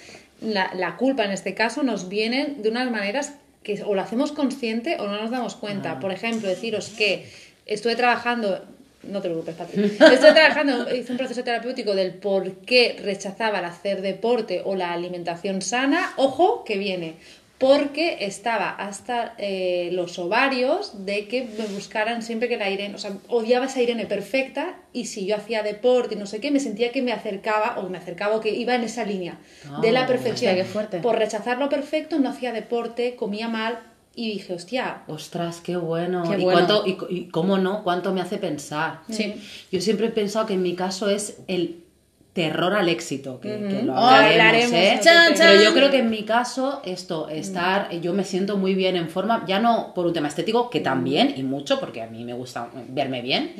la, 0.44 0.70
la 0.74 0.96
culpa 0.96 1.24
en 1.24 1.30
este 1.30 1.54
caso 1.54 1.82
nos 1.82 2.08
viene 2.08 2.54
de 2.58 2.68
unas 2.68 2.90
maneras 2.90 3.34
que 3.64 3.82
o 3.82 3.94
lo 3.94 4.02
hacemos 4.02 4.30
consciente 4.30 4.96
o 5.00 5.06
no 5.06 5.20
nos 5.20 5.30
damos 5.30 5.56
cuenta. 5.56 5.92
Ah. 5.92 6.00
Por 6.00 6.12
ejemplo, 6.12 6.48
deciros 6.48 6.90
que 6.90 7.26
estuve 7.66 7.96
trabajando, 7.96 8.62
no 9.02 9.20
te 9.20 9.28
preocupes, 9.28 9.56
Patri, 9.56 9.84
estuve 9.84 10.32
trabajando, 10.32 10.94
hice 10.94 11.10
un 11.10 11.18
proceso 11.18 11.42
terapéutico 11.42 11.94
del 11.94 12.12
por 12.14 12.52
qué 12.58 12.96
rechazaba 13.02 13.58
el 13.58 13.64
hacer 13.64 14.02
deporte 14.02 14.62
o 14.64 14.76
la 14.76 14.92
alimentación 14.92 15.62
sana. 15.62 16.12
Ojo, 16.16 16.62
que 16.64 16.78
viene. 16.78 17.14
Porque 17.66 18.18
estaba 18.20 18.70
hasta 18.70 19.34
eh, 19.38 19.88
los 19.92 20.18
ovarios 20.18 21.06
de 21.06 21.26
que 21.28 21.44
me 21.44 21.64
buscaran 21.74 22.22
siempre 22.22 22.48
que 22.48 22.56
la 22.56 22.68
Irene, 22.70 22.94
o 22.94 22.98
sea, 22.98 23.12
odiaba 23.28 23.66
esa 23.66 23.80
Irene 23.80 24.06
perfecta 24.06 24.76
y 24.92 25.06
si 25.06 25.26
yo 25.26 25.36
hacía 25.36 25.62
deporte 25.62 26.14
y 26.14 26.18
no 26.18 26.26
sé 26.26 26.40
qué, 26.40 26.50
me 26.50 26.60
sentía 26.60 26.92
que 26.92 27.02
me 27.02 27.12
acercaba 27.12 27.78
o 27.78 27.88
me 27.88 27.98
acercaba 27.98 28.36
o 28.36 28.40
que 28.40 28.50
iba 28.50 28.74
en 28.74 28.84
esa 28.84 29.04
línea 29.04 29.38
de 29.80 29.92
la 29.92 30.02
Ah, 30.04 30.06
perfección. 30.06 30.50
hostia, 30.50 30.54
qué 30.56 30.64
fuerte. 30.64 30.98
Por 30.98 31.16
rechazar 31.18 31.58
lo 31.58 31.68
perfecto 31.68 32.18
no 32.18 32.28
hacía 32.30 32.52
deporte, 32.52 33.16
comía 33.16 33.48
mal 33.48 33.78
y 34.16 34.30
dije, 34.32 34.52
hostia, 34.54 35.02
Ostras, 35.08 35.60
qué 35.60 35.76
bueno. 35.76 36.22
Qué 36.30 36.38
¿Y, 36.40 36.44
bueno. 36.44 36.66
cuánto, 36.66 36.84
y, 36.86 36.96
y 37.08 37.28
cómo 37.28 37.58
no? 37.58 37.82
¿Cuánto 37.82 38.12
me 38.12 38.20
hace 38.20 38.38
pensar? 38.38 39.00
Sí. 39.10 39.34
Yo 39.72 39.80
siempre 39.80 40.06
he 40.06 40.10
pensado 40.10 40.46
que 40.46 40.54
en 40.54 40.62
mi 40.62 40.74
caso 40.74 41.08
es 41.10 41.38
el 41.48 41.83
terror 42.34 42.74
al 42.74 42.88
éxito, 42.88 43.40
que, 43.40 43.48
que 43.48 43.82
lo 43.84 43.94
Oh, 43.94 43.96
hablaremos, 43.96 44.64
hablaremos, 44.64 44.72
¿eh? 44.72 45.00
Chan, 45.00 45.34
Pero 45.38 45.62
yo 45.62 45.72
creo 45.72 45.90
que 45.90 45.98
en 45.98 46.10
mi 46.10 46.24
caso 46.24 46.82
esto, 46.84 47.28
estar, 47.28 47.90
yo 48.00 48.12
me 48.12 48.24
siento 48.24 48.56
muy 48.56 48.74
bien 48.74 48.96
en 48.96 49.08
forma, 49.08 49.44
ya 49.46 49.60
no 49.60 49.94
por 49.94 50.04
un 50.04 50.12
tema 50.12 50.26
estético, 50.26 50.68
que 50.68 50.80
también, 50.80 51.32
y 51.36 51.44
mucho, 51.44 51.78
porque 51.78 52.02
a 52.02 52.08
mí 52.08 52.24
me 52.24 52.32
gusta 52.32 52.68
verme 52.88 53.22
bien, 53.22 53.52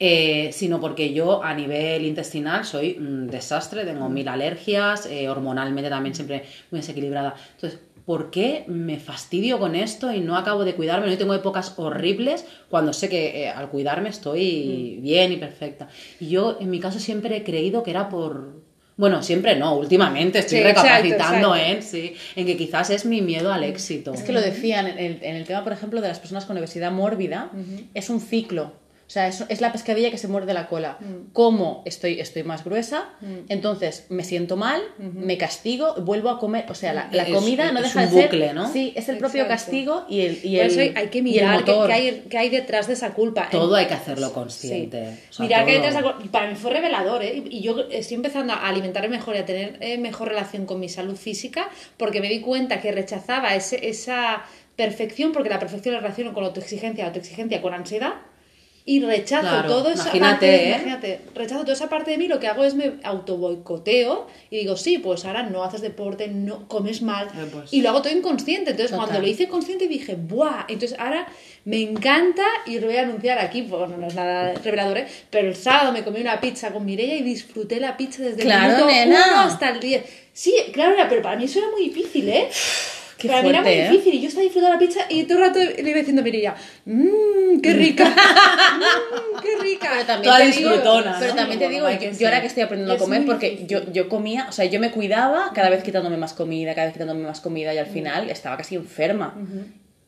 eh, 0.00 0.50
sino 0.52 0.80
porque 0.80 1.12
yo 1.12 1.44
a 1.44 1.52
nivel 1.54 2.06
intestinal 2.06 2.64
soy 2.64 2.96
un 2.98 3.26
desastre, 3.26 3.84
tengo 3.84 4.08
mil 4.08 4.26
alergias, 4.26 5.04
eh, 5.04 5.28
hormonalmente 5.28 5.90
también 5.90 6.14
siempre 6.14 6.46
muy 6.70 6.80
desequilibrada. 6.80 7.34
Entonces, 7.56 7.78
¿por 8.06 8.30
qué 8.30 8.64
me 8.66 8.98
fastidio 8.98 9.58
con 9.58 9.74
esto 9.74 10.12
y 10.12 10.20
no 10.20 10.36
acabo 10.36 10.64
de 10.64 10.74
cuidarme? 10.74 11.06
No 11.08 11.16
tengo 11.16 11.34
épocas 11.34 11.74
horribles 11.76 12.44
cuando 12.68 12.92
sé 12.92 13.08
que 13.08 13.44
eh, 13.44 13.48
al 13.48 13.70
cuidarme 13.70 14.10
estoy 14.10 14.98
bien 15.00 15.32
y 15.32 15.36
perfecta. 15.36 15.88
Y 16.20 16.28
yo, 16.28 16.58
en 16.60 16.70
mi 16.70 16.80
caso, 16.80 16.98
siempre 16.98 17.36
he 17.36 17.44
creído 17.44 17.82
que 17.82 17.90
era 17.90 18.08
por... 18.08 18.62
Bueno, 18.96 19.22
siempre 19.24 19.56
no, 19.56 19.74
últimamente 19.76 20.38
estoy 20.38 20.58
Sí, 20.58 20.64
recapacitando 20.64 21.56
exacto. 21.56 21.56
en, 21.56 21.82
sí, 21.82 22.14
en 22.36 22.46
que 22.46 22.56
quizás 22.56 22.90
es 22.90 23.04
mi 23.06 23.22
miedo 23.22 23.52
al 23.52 23.64
éxito. 23.64 24.14
Es 24.14 24.22
que 24.22 24.30
lo 24.32 24.40
decían 24.40 24.86
en 24.86 24.98
el, 24.98 25.18
en 25.20 25.34
el 25.34 25.44
tema, 25.44 25.64
por 25.64 25.72
ejemplo, 25.72 26.00
de 26.00 26.06
las 26.06 26.20
personas 26.20 26.44
con 26.44 26.56
obesidad 26.56 26.92
mórbida, 26.92 27.50
es 27.92 28.08
un 28.10 28.20
ciclo. 28.20 28.72
O 29.14 29.16
sea, 29.16 29.28
es, 29.28 29.44
es 29.48 29.60
la 29.60 29.70
pescadilla 29.70 30.10
que 30.10 30.18
se 30.18 30.26
muerde 30.26 30.54
la 30.54 30.66
cola. 30.66 30.98
Como 31.32 31.82
estoy, 31.86 32.18
estoy 32.18 32.42
más 32.42 32.64
gruesa, 32.64 33.10
entonces 33.48 34.06
me 34.08 34.24
siento 34.24 34.56
mal, 34.56 34.82
me 34.98 35.38
castigo, 35.38 35.94
vuelvo 36.00 36.30
a 36.30 36.40
comer. 36.40 36.64
O 36.68 36.74
sea, 36.74 36.92
la, 36.92 37.08
la 37.12 37.22
Es- 37.22 37.32
comida 37.32 37.70
no 37.70 37.78
es 37.78 37.84
deja 37.94 38.00
un 38.00 38.06
de 38.06 38.10
ser. 38.12 38.24
bucle, 38.24 38.54
¿no? 38.54 38.72
Sí, 38.72 38.92
es 38.96 39.08
el 39.08 39.18
propio 39.18 39.46
castigo 39.46 40.04
y 40.08 40.22
el, 40.22 40.40
y 40.42 40.56
por 40.56 40.64
el, 40.66 40.70
eso 40.80 40.98
hay, 40.98 41.06
que 41.10 41.22
mirar 41.22 41.64
qué, 41.64 41.72
hay, 41.92 42.26
hay 42.36 42.48
detrás 42.48 42.88
de 42.88 42.94
esa 42.94 43.12
culpa. 43.14 43.48
Todo 43.52 43.76
En- 43.76 43.82
hay 43.82 43.86
que 43.86 43.94
hacerlo 43.94 44.32
consciente. 44.32 45.10
Sí. 45.12 45.20
O 45.30 45.32
sea, 45.34 45.46
Mirar 45.46 45.64
qué 45.64 45.70
hay 45.70 45.76
detrás 45.76 45.94
de 45.94 46.00
esa 46.00 46.12
culpa. 46.16 46.32
Para 46.32 46.48
mí 46.50 46.56
fue 46.56 46.72
revelador, 46.72 47.22
¿eh? 47.22 47.44
Y 47.48 47.60
yo 47.60 47.78
estoy 47.92 48.16
empezando 48.16 48.52
a 48.52 48.66
alimentarme 48.66 49.10
mejor 49.10 49.36
y 49.36 49.38
a 49.38 49.46
tener 49.46 49.76
eh, 49.80 49.96
mejor 49.96 50.26
relación 50.30 50.66
con 50.66 50.80
mi 50.80 50.88
salud 50.88 51.14
física 51.14 51.68
porque 51.98 52.20
me 52.20 52.28
di 52.28 52.40
cuenta 52.40 52.80
que 52.80 52.90
rechazaba 52.90 53.54
ese- 53.54 53.88
esa 53.88 54.42
perfección, 54.74 55.30
porque 55.30 55.50
la 55.50 55.60
perfección 55.60 55.94
la 55.94 56.00
relaciono 56.00 56.34
con 56.34 56.42
la 56.42 56.48
autoexigencia, 56.48 57.04
la 57.04 57.08
autoexigencia 57.10 57.62
con 57.62 57.74
ansiedad. 57.74 58.14
Y 58.86 59.00
rechazo 59.00 59.48
Claro, 59.48 59.68
todo 59.68 59.88
esa 59.88 60.02
imagínate, 60.02 60.30
parte, 60.30 60.64
¿eh? 60.64 60.68
imagínate, 60.72 61.20
rechazo 61.34 61.62
toda 61.62 61.72
esa 61.72 61.88
parte 61.88 62.10
de 62.10 62.18
mí, 62.18 62.28
lo 62.28 62.38
que 62.38 62.48
hago 62.48 62.64
es 62.64 62.74
me 62.74 62.92
auto 63.02 63.38
boicoteo 63.38 64.26
y 64.50 64.58
digo, 64.58 64.76
sí, 64.76 64.98
pues 64.98 65.24
ahora 65.24 65.42
no 65.44 65.64
haces 65.64 65.80
deporte, 65.80 66.28
no 66.28 66.68
comes 66.68 67.00
mal 67.00 67.28
Eh, 67.28 67.46
pues. 67.50 67.72
y 67.72 67.80
lo 67.80 67.88
hago 67.88 68.02
todo 68.02 68.12
inconsciente. 68.14 68.72
Entonces, 68.72 68.90
Total. 68.90 69.06
cuando 69.06 69.22
lo 69.22 69.26
hice 69.32 69.48
consciente 69.48 69.88
dije, 69.88 70.16
¡buah! 70.16 70.66
Entonces 70.68 70.98
ahora 70.98 71.26
me 71.64 71.80
encanta 71.80 72.44
y 72.66 72.78
lo 72.78 72.88
voy 72.88 72.96
a 72.96 73.02
anunciar 73.04 73.38
aquí, 73.38 73.62
pues 73.62 73.78
bueno, 73.80 73.96
no 73.96 74.06
es 74.06 74.14
nada 74.14 74.52
revelador, 74.62 74.98
¿eh? 74.98 75.06
pero 75.30 75.48
el 75.48 75.56
sábado 75.56 75.90
me 75.90 76.04
comí 76.04 76.20
una 76.20 76.38
pizza 76.40 76.70
con 76.70 76.84
Mireia 76.84 77.16
y 77.16 77.22
disfruté 77.22 77.80
la 77.80 77.96
pizza 77.96 78.22
desde 78.22 78.42
Claro, 78.42 78.64
el 78.64 78.84
minuto 78.84 78.86
nena. 78.92 79.24
uno 79.32 79.40
hasta 79.40 79.70
el 79.70 79.80
10. 79.80 80.04
Sí, 80.34 80.54
claro, 80.74 80.94
pero 81.08 81.22
para 81.22 81.36
mí 81.36 81.44
eso 81.44 81.58
era 81.60 81.70
muy 81.70 81.84
difícil, 81.88 82.28
¿eh? 82.28 82.50
Qué 83.18 83.28
para 83.28 83.42
mí 83.42 83.48
era 83.50 83.60
muy 83.62 83.70
fuerte, 83.70 83.86
¿eh? 83.86 83.90
difícil 83.90 84.14
y 84.14 84.20
yo 84.20 84.28
estaba 84.28 84.42
disfrutando 84.44 84.74
la 84.74 84.78
pizza 84.78 85.00
y 85.08 85.24
todo 85.24 85.38
el 85.38 85.44
rato 85.44 85.58
le 85.58 85.88
iba 85.90 85.98
diciendo 85.98 86.20
a 86.20 86.24
Mireia, 86.24 86.54
mmm, 86.84 87.60
qué 87.62 87.72
rica, 87.74 88.04
mmm, 88.08 89.40
qué 89.42 89.62
rica. 89.62 89.88
Pero 89.92 90.06
también 90.06 90.22
Toda 90.34 90.38
te 90.38 90.56
digo, 90.56 90.70
disfrutona, 90.70 91.16
pero 91.18 91.30
¿no? 91.30 91.36
también 91.36 91.58
te 91.58 91.68
digo, 91.68 91.90
yo, 91.90 92.10
yo 92.18 92.26
ahora 92.28 92.40
que 92.40 92.46
estoy 92.48 92.62
aprendiendo 92.62 92.92
Y 92.92 92.96
a 92.96 92.96
es 92.96 93.02
comer, 93.02 93.24
porque 93.26 93.64
yo, 93.66 93.92
yo 93.92 94.08
comía, 94.08 94.46
o 94.48 94.52
sea, 94.52 94.64
yo 94.64 94.80
me 94.80 94.90
cuidaba 94.90 95.52
cada 95.54 95.70
vez 95.70 95.82
quitándome 95.82 96.16
más 96.16 96.32
comida, 96.34 96.74
cada 96.74 96.86
vez 96.86 96.92
quitándome 96.94 97.26
más 97.26 97.40
comida 97.40 97.72
y 97.74 97.78
al 97.78 97.86
final 97.86 98.30
estaba 98.30 98.56
casi 98.56 98.74
enferma. 98.74 99.34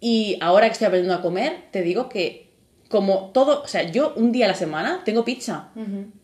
Y 0.01 0.37
ahora 0.41 0.67
que 0.67 0.73
estoy 0.73 0.87
aprendiendo 0.87 1.19
a 1.19 1.23
comer, 1.23 1.53
te 1.71 1.83
digo 1.83 2.09
que 2.09 2.47
como 2.89 3.31
todo, 3.35 3.63
o 3.63 3.67
sea, 3.67 3.83
yo 3.91 4.13
un 4.17 4.31
día 4.31 4.45
a 4.45 4.49
la 4.49 4.55
semana 4.55 5.03
tengo 5.05 5.25
pizza 5.25 5.71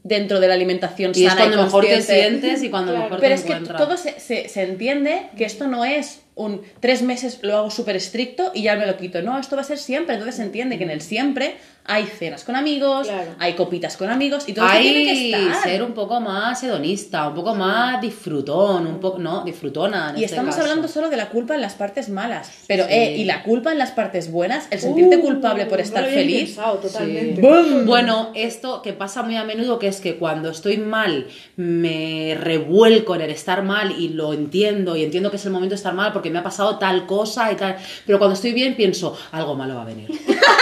dentro 0.05 0.39
de 0.39 0.47
la 0.49 0.55
alimentación 0.55 1.11
Y 1.15 1.25
es 1.25 1.31
sana 1.33 1.43
cuando 1.47 1.61
y 1.61 1.65
mejor 1.65 1.85
te 1.87 2.03
sientes 2.03 2.63
y 2.63 2.71
cuando 2.71 2.93
Claro. 2.93 3.05
mejor 3.07 3.21
Pero 3.21 3.35
te 3.35 3.41
es 3.41 3.45
que 3.47 3.73
todo 3.75 3.97
se, 3.97 4.21
se, 4.21 4.49
se 4.49 4.63
entiende 4.63 5.31
que 5.37 5.45
esto 5.45 5.67
no 5.67 5.85
es 5.85 6.22
un 6.35 6.63
tres 6.81 7.03
meses 7.03 7.41
lo 7.43 7.57
hago 7.57 7.71
súper 7.71 7.97
estricto 7.97 8.53
y 8.55 8.63
ya 8.63 8.77
me 8.77 8.87
lo 8.87 8.97
quito. 8.97 9.23
No, 9.23 9.39
esto 9.39 9.57
va 9.57 9.63
a 9.63 9.65
ser 9.65 9.79
siempre. 9.79 10.15
Entonces 10.15 10.37
se 10.37 10.43
entiende 10.43 10.79
que 10.79 10.85
en 10.85 10.91
el 10.91 11.01
siempre 11.01 11.57
hay 11.85 12.07
cenas 12.07 12.45
con 12.45 12.55
amigos, 12.55 13.09
Claro. 13.09 13.33
hay 13.39 13.55
copitas 13.55 13.97
con 13.97 14.09
amigos 14.09 14.45
y 14.49 14.53
todo 14.53 14.67
eso 14.67 14.79
tiene 14.79 15.05
que 15.05 15.31
estar. 15.31 15.63
ser 15.65 15.83
un 15.83 15.93
poco 15.95 16.21
más 16.21 16.63
hedonista, 16.63 17.27
un 17.29 17.35
poco 17.35 17.55
más 17.55 18.01
disfrutón, 18.01 18.87
un 18.87 19.01
poco, 19.01 19.19
no, 19.19 19.45
disfrutona. 19.45 20.11
en 20.11 20.19
Y 20.19 20.25
este 20.25 20.37
estamos 20.37 20.55
caso. 20.55 20.67
hablando 20.69 20.87
solo 20.89 21.11
de 21.11 21.17
la 21.17 21.29
culpa 21.29 21.55
en 21.57 21.61
las 21.61 21.75
partes 21.75 22.09
malas. 22.09 22.51
Pero, 22.69 22.85
Sí. 22.85 22.93
eh, 22.93 23.17
y 23.19 23.25
la 23.25 23.43
culpa 23.43 23.73
en 23.73 23.79
las 23.79 23.91
partes 23.91 24.31
buenas, 24.31 24.69
el 24.71 24.79
sentirte 24.79 25.17
Uh, 25.17 25.21
culpable 25.23 25.67
por 25.67 25.79
no 25.79 25.85
estar 25.85 26.05
lo 26.05 26.09
feliz. 26.11 26.45
pensado 26.51 26.77
totalmente. 26.79 27.41
¡Bum! 27.41 27.85
Bueno, 27.87 28.31
esto 28.35 28.81
que 28.83 28.93
pasa 28.93 29.23
muy 29.23 29.37
a 29.37 29.45
menudo, 29.45 29.79
que 29.79 29.89
es 29.89 30.01
que 30.01 30.17
cuando 30.17 30.51
estoy 30.51 30.77
mal 30.79 31.27
me 31.57 32.37
revuelco 32.41 33.15
en 33.17 33.23
el 33.23 33.31
estar 33.31 33.63
mal 33.63 33.93
y 33.99 34.11
lo 34.11 34.33
entiendo 34.33 34.95
y 34.97 35.03
entiendo 35.05 35.31
que 35.31 35.37
es 35.37 35.45
el 35.47 35.53
momento 35.53 35.71
de 35.73 35.77
estar 35.77 35.95
mal 35.95 36.13
porque 36.13 36.31
me 36.31 36.39
ha 36.39 36.43
pasado 36.43 36.79
tal 36.79 37.07
cosa 37.07 37.51
y 37.51 37.57
tal, 37.57 37.77
pero 38.07 38.19
cuando 38.19 38.35
estoy 38.35 38.53
bien 38.53 38.75
pienso, 38.77 39.17
algo 39.33 39.55
malo 39.55 39.75
va 39.75 39.83
a 39.83 39.87
venir. 39.87 40.09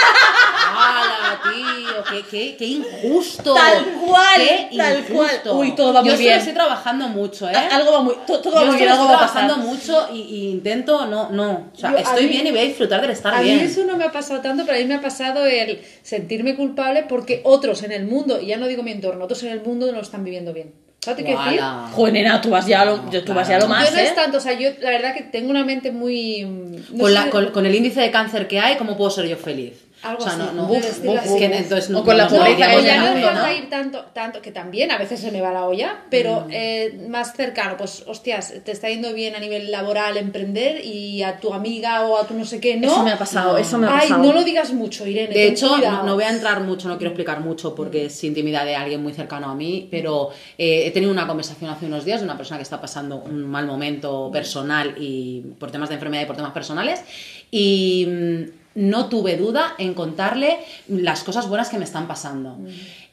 ¡Hala, 1.43 1.75
tío! 1.75 2.03
¡Qué, 2.09 2.25
qué, 2.29 2.55
qué 2.57 2.65
injusto! 2.65 3.53
Tal 3.53 3.85
cual, 4.05 4.25
¡Qué 4.69 4.77
tal 4.77 5.03
cual. 5.05 5.29
Uy, 5.53 5.75
todo 5.75 5.93
va 5.93 6.01
muy 6.01 6.11
Yo 6.11 6.17
bien. 6.17 6.33
lo 6.33 6.37
estoy 6.39 6.53
trabajando 6.53 7.07
mucho, 7.09 7.49
¿eh? 7.49 7.53
Algo 7.55 7.91
va 7.91 8.01
muy, 8.01 8.15
to- 8.27 8.39
todo 8.39 8.55
va 8.55 8.61
Yo 8.61 8.67
muy 8.67 8.75
bien, 8.77 8.89
algo 8.89 9.03
estoy 9.03 9.15
va 9.17 9.23
a 9.25 9.31
trabajando 9.31 9.57
mucho 9.67 10.07
y, 10.13 10.19
y 10.21 10.49
intento, 10.51 11.05
no, 11.05 11.29
no. 11.29 11.71
O 11.73 11.77
sea, 11.77 11.91
Yo- 11.91 11.97
a 11.97 12.01
estoy 12.01 12.23
mí- 12.23 12.29
bien 12.29 12.47
y 12.47 12.51
voy 12.51 12.59
a 12.59 12.63
disfrutar 12.63 13.01
del 13.01 13.11
estar 13.11 13.33
A 13.33 13.41
bien. 13.41 13.57
mí 13.57 13.63
eso 13.63 13.83
no 13.85 13.97
me 13.97 14.05
ha 14.05 14.11
pasado 14.11 14.41
tanto, 14.41 14.63
pero 14.65 14.77
a 14.77 14.79
mí 14.81 14.85
me 14.85 14.95
ha 14.95 15.01
pasado 15.01 15.45
el 15.45 15.81
sentirme 16.03 16.55
culpable 16.55 17.03
porque 17.07 17.41
otros 17.43 17.83
en 17.83 17.91
el 17.91 18.05
mundo, 18.05 18.39
y 18.41 18.47
ya 18.47 18.57
no 18.57 18.67
digo 18.67 18.83
mi 18.83 18.91
entorno, 18.91 19.23
otros 19.25 19.43
en 19.43 19.49
el 19.49 19.61
mundo 19.61 19.87
no 19.87 19.93
lo 19.93 20.01
están 20.01 20.23
viviendo 20.23 20.53
bien. 20.53 20.73
¿Sabes 21.03 21.25
qué 21.25 21.31
decir? 21.31 21.59
Joder, 21.93 22.13
nena, 22.13 22.39
tú 22.41 22.51
vas 22.51 22.67
ya 22.67 22.81
a 22.81 22.85
lo, 22.85 22.97
No, 22.97 23.09
tú 23.23 23.33
vas 23.33 23.47
ya 23.47 23.55
a 23.55 23.59
lo 23.59 23.65
claro. 23.65 23.69
más, 23.69 23.89
yo 23.89 23.95
no 23.95 24.01
¿eh? 24.01 24.03
es 24.05 24.13
tanto, 24.13 24.37
o 24.37 24.39
sea, 24.39 24.53
yo 24.53 24.69
la 24.81 24.91
verdad 24.91 25.15
que 25.15 25.23
tengo 25.23 25.49
una 25.49 25.65
mente 25.65 25.89
muy... 25.91 26.43
no 26.43 26.99
con, 26.99 27.11
la- 27.11 27.29
con, 27.31 27.47
con 27.49 27.65
el 27.65 27.73
índice 27.73 28.01
de 28.01 28.11
cáncer 28.11 28.47
que 28.47 28.59
hay, 28.59 28.75
¿cómo 28.77 28.95
puedo 28.95 29.09
ser 29.09 29.25
yo 29.27 29.35
feliz? 29.35 29.73
Algo 30.03 30.19
o 30.19 30.21
sea, 30.23 30.33
así, 30.33 30.41
no, 30.41 30.51
no, 30.53 30.65
buf, 30.65 31.03
buf, 31.03 31.17
así. 31.19 31.37
que 31.37 31.45
entonces 31.45 31.89
O 31.89 31.93
no- 31.93 32.03
con 32.03 32.17
la 32.17 32.25
no- 32.25 32.31
No, 32.31 32.37
pobreza 32.37 32.65
pero 32.67 32.79
en 32.79 32.85
ya 32.85 32.97
no 33.33 33.39
¿no? 33.41 33.45
de 33.47 33.55
ir 33.57 33.69
tanto, 33.69 34.05
tanto, 34.13 34.41
que 34.41 34.51
también 34.51 34.89
a 34.91 34.97
veces 34.97 35.19
se 35.19 35.31
me 35.31 35.41
va 35.41 35.51
la 35.51 35.65
olla, 35.67 36.05
pero 36.09 36.41
Mm. 36.47 36.51
eh, 36.51 37.05
más 37.07 37.33
cercano, 37.35 37.77
pues 37.77 38.03
hostias, 38.07 38.53
te 38.65 38.71
está 38.71 38.89
yendo 38.89 39.13
bien 39.13 39.35
a 39.35 39.39
nivel 39.39 39.69
laboral 39.69 40.17
emprender 40.17 40.83
y 40.83 41.21
a 41.23 41.37
tu 41.37 41.53
amiga 41.53 42.05
o 42.05 42.17
a 42.17 42.25
tu 42.25 42.33
no 42.33 42.45
sé 42.45 42.59
qué, 42.59 42.77
¿no? 42.77 42.87
Eso 42.87 43.03
me 43.03 43.11
ha 43.11 43.17
pasado, 43.17 43.51
No. 43.53 43.57
eso 43.59 43.77
me 43.77 43.87
ha 43.87 43.95
Ay, 43.99 44.09
pasado. 44.09 44.23
no 44.23 44.33
lo 44.33 44.43
digas 44.43 44.73
mucho, 44.73 45.05
Irene. 45.05 45.33
De 45.33 45.47
hecho, 45.47 45.69
cuidado. 45.69 45.97
no, 45.97 46.03
no 46.03 46.15
voy 46.15 46.23
a 46.23 46.29
entrar 46.29 46.61
mucho, 46.61 46.87
no 46.87 46.97
quiero 46.97 47.09
explicar 47.11 47.39
mucho 47.41 47.75
porque 47.75 48.05
es 48.05 48.23
intimidad 48.23 48.65
de 48.65 48.75
alguien 48.75 49.03
muy 49.03 49.13
cercano 49.13 49.49
a 49.49 49.55
mí, 49.55 49.87
pero 49.91 50.29
eh, 50.57 50.87
he 50.87 50.91
tenido 50.91 51.11
una 51.11 51.27
conversación 51.27 51.69
hace 51.69 51.85
unos 51.85 52.05
días 52.05 52.21
de 52.21 52.25
una 52.25 52.37
persona 52.37 52.57
que 52.57 52.63
está 52.63 52.81
pasando 52.81 53.17
un 53.17 53.43
mal 53.45 53.67
momento 53.67 54.29
personal 54.33 54.95
y 54.97 55.41
por 55.59 55.69
temas 55.71 55.89
de 55.89 55.95
enfermedad 55.95 56.23
y 56.23 56.25
por 56.25 56.35
temas 56.35 56.51
personales 56.53 57.03
y 57.51 58.05
mm, 58.07 58.60
no 58.75 59.09
tuve 59.09 59.35
duda 59.37 59.75
en 59.77 59.93
contarle 59.93 60.57
las 60.87 61.23
cosas 61.23 61.47
buenas 61.49 61.69
que 61.69 61.77
me 61.77 61.83
están 61.83 62.07
pasando. 62.07 62.57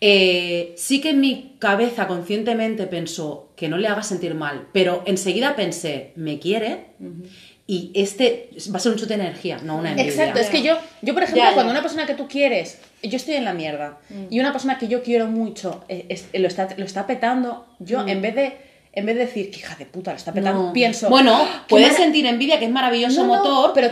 Eh, 0.00 0.75
sí 0.77 1.00
que 1.00 1.11
en 1.11 1.21
mi 1.21 1.57
cabeza 1.59 2.07
conscientemente 2.07 2.87
pensó 2.87 3.49
que 3.57 3.69
no 3.69 3.77
le 3.79 3.88
haga 3.88 4.03
sentir 4.03 4.35
mal, 4.35 4.69
pero 4.73 5.03
enseguida 5.07 5.57
pensé, 5.57 6.12
me 6.17 6.38
quiere 6.38 6.87
y 7.67 7.91
este 7.95 8.50
va 8.73 8.77
a 8.77 8.81
ser 8.81 8.93
un 8.93 8.99
chute 8.99 9.17
de 9.17 9.23
energía, 9.25 9.59
no 9.62 9.77
una 9.77 9.91
envidia. 9.91 10.11
Exacto, 10.11 10.38
es 10.41 10.49
que 10.49 10.62
yo, 10.62 10.79
yo 11.03 11.12
por 11.12 11.23
ejemplo, 11.25 11.43
Ya, 11.43 11.50
ya. 11.50 11.55
cuando 11.55 11.73
una 11.73 11.83
persona 11.83 12.07
que 12.07 12.15
tú 12.15 12.29
quieres, 12.29 12.79
yo 13.03 13.17
estoy 13.17 13.35
en 13.35 13.45
la 13.45 13.53
mierda, 13.53 13.99
y 14.31 14.38
una 14.41 14.53
persona 14.53 14.79
que 14.79 14.88
yo 14.88 15.03
quiero 15.03 15.27
mucho 15.27 15.85
eh, 15.88 16.07
es- 16.09 16.29
lo, 16.33 16.47
está, 16.49 16.69
lo 16.79 16.85
está 16.85 17.07
petando, 17.07 17.67
yo 17.81 18.07
en 18.07 18.23
vez 18.23 18.35
de 18.37 18.68
en 18.99 19.07
vez 19.07 19.17
de 19.17 19.26
decir 19.26 19.50
que 19.50 19.59
hija 19.59 19.75
de 19.76 19.87
puta 19.87 20.11
lo 20.12 20.17
está 20.17 20.33
petando, 20.33 20.67
No. 20.67 20.73
pienso. 20.73 21.09
Bueno, 21.09 21.35
"¡Ah, 21.40 21.64
puedes 21.69 21.95
sentir 21.97 22.26
envidia, 22.26 22.59
que 22.59 22.67
es 22.67 22.71
maravilloso 22.71 23.25
No, 23.25 23.28
no, 23.28 23.37
motor, 23.43 23.73
pero 23.75 23.88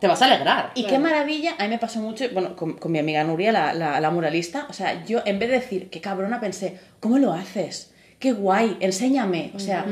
te 0.00 0.06
vas 0.06 0.20
a 0.22 0.26
alegrar. 0.26 0.70
Y 0.74 0.84
qué 0.84 0.98
maravilla, 0.98 1.54
a 1.58 1.62
mí 1.64 1.68
me 1.70 1.78
pasó 1.78 2.00
mucho, 2.00 2.24
bueno, 2.32 2.56
con, 2.56 2.74
con 2.74 2.90
mi 2.92 2.98
amiga 2.98 3.22
Nuria, 3.24 3.52
la, 3.52 3.72
la- 3.74 4.00
la 4.00 4.10
muralista, 4.10 4.66
o 4.68 4.72
sea, 4.72 5.04
yo 5.04 5.20
en 5.24 5.38
vez 5.38 5.50
de 5.50 5.56
decir, 5.60 5.88
qué 5.90 6.00
cabrona, 6.00 6.40
pensé, 6.40 6.78
¿cómo 7.00 7.18
lo 7.18 7.32
haces? 7.32 7.92
Qué 8.18 8.32
guay, 8.32 8.76
enséñame, 8.80 9.52
o 9.54 9.58
sea, 9.58 9.84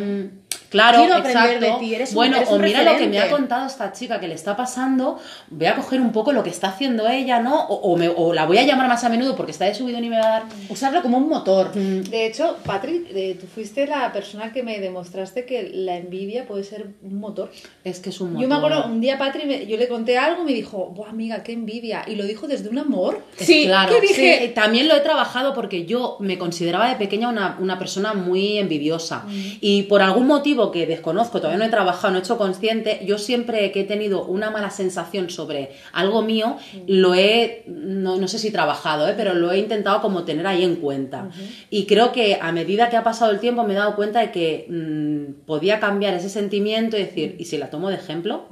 Claro, 0.70 0.98
Quiero 0.98 1.16
exacto. 1.18 1.60
de 1.64 1.72
ti, 1.80 1.94
eres 1.94 2.10
un- 2.10 2.14
bueno, 2.16 2.36
eres 2.36 2.50
o 2.50 2.58
mira 2.58 2.82
lo 2.82 2.96
que 2.98 3.06
me 3.06 3.18
ha 3.18 3.30
contado 3.30 3.66
esta 3.66 3.92
chica 3.92 4.20
que 4.20 4.28
le 4.28 4.34
está 4.34 4.54
pasando, 4.56 5.18
voy 5.48 5.66
a 5.66 5.74
coger 5.74 6.00
un 6.00 6.12
poco 6.12 6.32
lo 6.32 6.42
que 6.42 6.50
está 6.50 6.68
haciendo 6.68 7.08
ella, 7.08 7.40
¿no? 7.40 7.66
O, 7.68 7.92
o 7.92 7.96
me- 7.96 8.08
o 8.08 8.32
la 8.34 8.44
voy 8.46 8.58
a 8.58 8.64
llamar 8.64 8.86
más 8.88 9.02
a 9.04 9.08
menudo 9.08 9.34
porque 9.34 9.52
está 9.52 9.64
de 9.64 9.74
subidón 9.74 10.04
y 10.04 10.10
me 10.10 10.18
va 10.18 10.26
a 10.26 10.30
dar... 10.30 10.42
usarlo 10.68 11.00
como 11.02 11.16
un 11.16 11.28
motor. 11.28 11.72
De 11.72 12.26
hecho, 12.26 12.56
Patrick, 12.64 13.06
eh, 13.14 13.36
tú 13.40 13.46
fuiste 13.46 13.86
la 13.86 14.12
persona 14.12 14.52
que 14.52 14.62
me 14.62 14.78
demostraste 14.78 15.44
que 15.46 15.70
la 15.72 15.96
envidia 15.96 16.46
puede 16.46 16.64
ser 16.64 16.88
un 17.02 17.18
motor. 17.18 17.50
Es 17.84 18.00
que 18.00 18.10
es 18.10 18.20
un 18.20 18.28
motor. 18.34 18.42
Yo 18.42 18.48
me 18.48 18.54
acuerdo, 18.56 18.86
un 18.86 19.00
día 19.00 19.16
Patrick, 19.16 19.46
me- 19.46 19.66
yo 19.66 19.76
le 19.78 19.88
conté 19.88 20.18
algo 20.18 20.42
y 20.42 20.44
me 20.44 20.52
dijo, 20.52 20.86
Buah, 20.94 21.10
amiga, 21.10 21.42
qué 21.42 21.52
envidia. 21.52 22.04
Y 22.06 22.14
lo 22.16 22.24
dijo 22.24 22.46
desde 22.46 22.68
un 22.68 22.78
amor. 22.78 23.22
Sí, 23.38 23.64
claro. 23.64 23.94
que 23.94 24.00
dije- 24.00 24.38
Sí, 24.42 24.48
también 24.54 24.88
lo 24.88 24.94
he 24.96 25.00
trabajado 25.00 25.54
porque 25.54 25.86
yo 25.86 26.16
me 26.20 26.36
consideraba 26.36 26.88
de 26.88 26.96
pequeña 26.96 27.28
una, 27.28 27.56
una 27.60 27.78
persona 27.78 28.12
muy 28.12 28.58
envidiosa. 28.58 29.24
Y 29.60 29.84
por 29.84 30.02
algún 30.02 30.26
motivo 30.26 30.57
que 30.70 30.86
desconozco, 30.86 31.38
todavía 31.38 31.58
no 31.58 31.64
he 31.64 31.70
trabajado, 31.70 32.12
no 32.12 32.18
he 32.18 32.22
hecho 32.22 32.38
consciente, 32.38 33.00
yo 33.04 33.18
siempre 33.18 33.72
que 33.72 33.80
he 33.80 33.84
tenido 33.84 34.24
una 34.24 34.50
mala 34.50 34.70
sensación 34.70 35.30
sobre 35.30 35.70
algo 35.92 36.22
mío, 36.22 36.56
lo 36.86 37.14
he, 37.14 37.64
no, 37.66 38.16
no 38.16 38.28
sé 38.28 38.38
si 38.38 38.50
trabajado, 38.50 39.08
¿eh? 39.08 39.14
pero 39.16 39.34
lo 39.34 39.52
he 39.52 39.58
intentado 39.58 40.00
como 40.00 40.24
tener 40.24 40.46
ahí 40.46 40.64
en 40.64 40.76
cuenta. 40.76 41.30
Y 41.70 41.86
creo 41.86 42.12
que 42.12 42.38
a 42.40 42.52
medida 42.52 42.90
que 42.90 42.96
ha 42.96 43.04
pasado 43.04 43.30
el 43.30 43.40
tiempo 43.40 43.64
me 43.64 43.72
he 43.72 43.76
dado 43.76 43.96
cuenta 43.96 44.20
de 44.20 44.30
que 44.30 44.66
mm, 44.68 45.46
podía 45.46 45.80
cambiar 45.80 46.14
ese 46.14 46.28
sentimiento 46.28 46.96
y 46.96 47.00
decir, 47.00 47.36
¿y 47.38 47.44
si 47.44 47.58
la 47.58 47.70
tomo 47.70 47.88
de 47.88 47.96
ejemplo? 47.96 48.44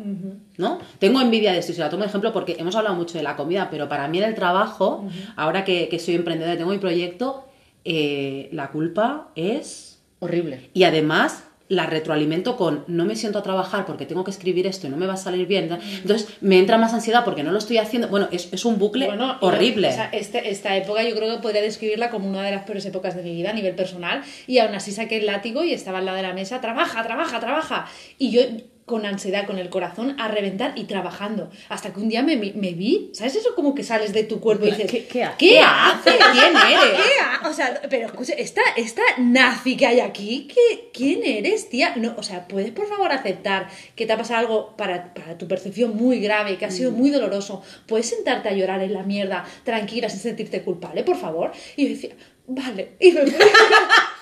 ¿no? 0.56 0.78
Tengo 0.98 1.20
envidia 1.20 1.52
de 1.52 1.58
esto 1.58 1.72
y 1.72 1.74
se 1.74 1.80
la 1.80 1.90
tomo 1.90 2.02
de 2.02 2.08
ejemplo 2.08 2.32
porque 2.32 2.56
hemos 2.58 2.76
hablado 2.76 2.96
mucho 2.96 3.18
de 3.18 3.24
la 3.24 3.36
comida, 3.36 3.68
pero 3.70 3.88
para 3.88 4.08
mí 4.08 4.18
en 4.18 4.24
el 4.24 4.34
trabajo, 4.34 5.04
ahora 5.36 5.64
que, 5.64 5.88
que 5.88 5.98
soy 5.98 6.14
emprendedora 6.14 6.54
y 6.54 6.58
tengo 6.58 6.70
mi 6.70 6.78
proyecto, 6.78 7.46
eh, 7.88 8.48
la 8.52 8.70
culpa 8.70 9.28
es... 9.36 10.02
Horrible. 10.18 10.70
Y 10.72 10.84
además 10.84 11.44
la 11.68 11.86
retroalimento 11.86 12.56
con 12.56 12.84
no 12.86 13.04
me 13.04 13.16
siento 13.16 13.38
a 13.40 13.42
trabajar 13.42 13.86
porque 13.86 14.06
tengo 14.06 14.22
que 14.22 14.30
escribir 14.30 14.66
esto 14.68 14.86
y 14.86 14.90
no 14.90 14.96
me 14.96 15.06
va 15.06 15.14
a 15.14 15.16
salir 15.16 15.46
bien. 15.48 15.68
Entonces 16.02 16.28
me 16.40 16.58
entra 16.58 16.78
más 16.78 16.94
ansiedad 16.94 17.24
porque 17.24 17.42
no 17.42 17.50
lo 17.50 17.58
estoy 17.58 17.78
haciendo. 17.78 18.06
Bueno, 18.08 18.28
es, 18.30 18.52
es 18.52 18.64
un 18.64 18.78
bucle 18.78 19.06
Bueno, 19.06 19.36
horrible. 19.40 19.88
o 19.88 19.92
sea, 19.92 20.08
este- 20.12 20.48
esta 20.50 20.76
época 20.76 21.02
yo 21.02 21.14
creo 21.16 21.34
que 21.36 21.42
podría 21.42 21.62
describirla 21.62 22.10
como 22.10 22.28
una 22.28 22.42
de 22.44 22.52
las 22.52 22.62
peores 22.64 22.86
épocas 22.86 23.16
de 23.16 23.22
mi 23.22 23.34
vida 23.34 23.50
a 23.50 23.52
nivel 23.52 23.74
personal. 23.74 24.22
Y 24.46 24.58
aún 24.58 24.74
así 24.76 24.92
saqué 24.92 25.16
el 25.16 25.26
látigo 25.26 25.64
y 25.64 25.72
estaba 25.72 25.98
al 25.98 26.04
lado 26.04 26.16
de 26.16 26.22
la 26.22 26.32
mesa, 26.34 26.60
trabaja, 26.60 27.02
trabaja, 27.02 27.40
trabaja. 27.40 27.86
Y 28.18 28.30
yo 28.30 28.42
con 28.86 29.04
ansiedad, 29.04 29.46
con 29.46 29.58
el 29.58 29.68
corazón 29.68 30.14
a 30.18 30.28
reventar 30.28 30.72
y 30.76 30.84
trabajando. 30.84 31.50
Hasta 31.68 31.92
que 31.92 31.98
un 32.00 32.08
día 32.08 32.22
me, 32.22 32.36
vi- 32.36 32.52
me 32.52 32.72
vi, 32.72 33.10
¿sabes 33.12 33.34
eso 33.34 33.54
como 33.56 33.74
que 33.74 33.82
sales 33.82 34.12
de 34.12 34.22
tu 34.22 34.38
cuerpo 34.40 34.64
y 34.64 34.70
dices, 34.70 34.88
¿Qué- 34.90 35.04
qué 35.06 35.24
haces? 35.24 35.36
¿Qué 35.38 35.58
haces? 35.60 36.14
¿Quién 36.32 36.56
eres? 36.56 36.90
¿Qué 36.94 37.20
ha- 37.20 37.48
O 37.48 37.52
sea, 37.52 37.82
pero 37.90 38.06
escucha, 38.06 38.34
esta, 38.34 38.60
esta 38.76 39.02
nazi 39.18 39.76
que 39.76 39.86
hay 39.86 39.98
aquí, 39.98 40.46
¿qué, 40.54 40.90
¿quién 40.94 41.20
eres, 41.24 41.68
tía? 41.68 41.96
No, 41.96 42.14
o 42.16 42.22
sea, 42.22 42.46
¿puedes 42.46 42.70
por 42.70 42.86
favor 42.88 43.10
aceptar 43.10 43.68
que 43.96 44.06
te 44.06 44.12
ha 44.12 44.16
pasado 44.16 44.38
algo 44.40 44.76
para, 44.76 45.12
para 45.14 45.36
tu 45.36 45.48
percepción 45.48 45.96
muy 45.96 46.20
grave, 46.20 46.56
que 46.56 46.64
ha 46.66 46.70
sido 46.70 46.92
muy 46.92 47.10
doloroso? 47.10 47.62
¿Puedes 47.86 48.06
sentarte 48.08 48.48
a 48.48 48.52
llorar 48.52 48.82
en 48.84 48.92
la 48.92 49.02
mierda 49.02 49.44
tranquila 49.64 50.08
sin 50.08 50.20
sentirte 50.20 50.62
culpable, 50.62 51.02
por 51.02 51.16
favor? 51.16 51.50
Y 51.76 51.84
yo 51.84 51.88
decía, 51.88 52.10
vale. 52.46 52.96
Y 53.00 53.12
me 53.12 53.22
fui. 53.22 53.34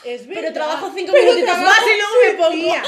es 0.04 0.26
verdad. 0.26 0.40
Pero 0.42 0.52
trabajo 0.54 0.92
cinco 0.94 1.12
Pero 1.12 1.24
minutitos 1.32 1.54
trabajo, 1.54 1.70
más 1.70 1.80
y 1.80 1.96
luego 1.98 2.14
me 2.26 2.44
pongo. 2.44 2.72
tía. 2.72 2.82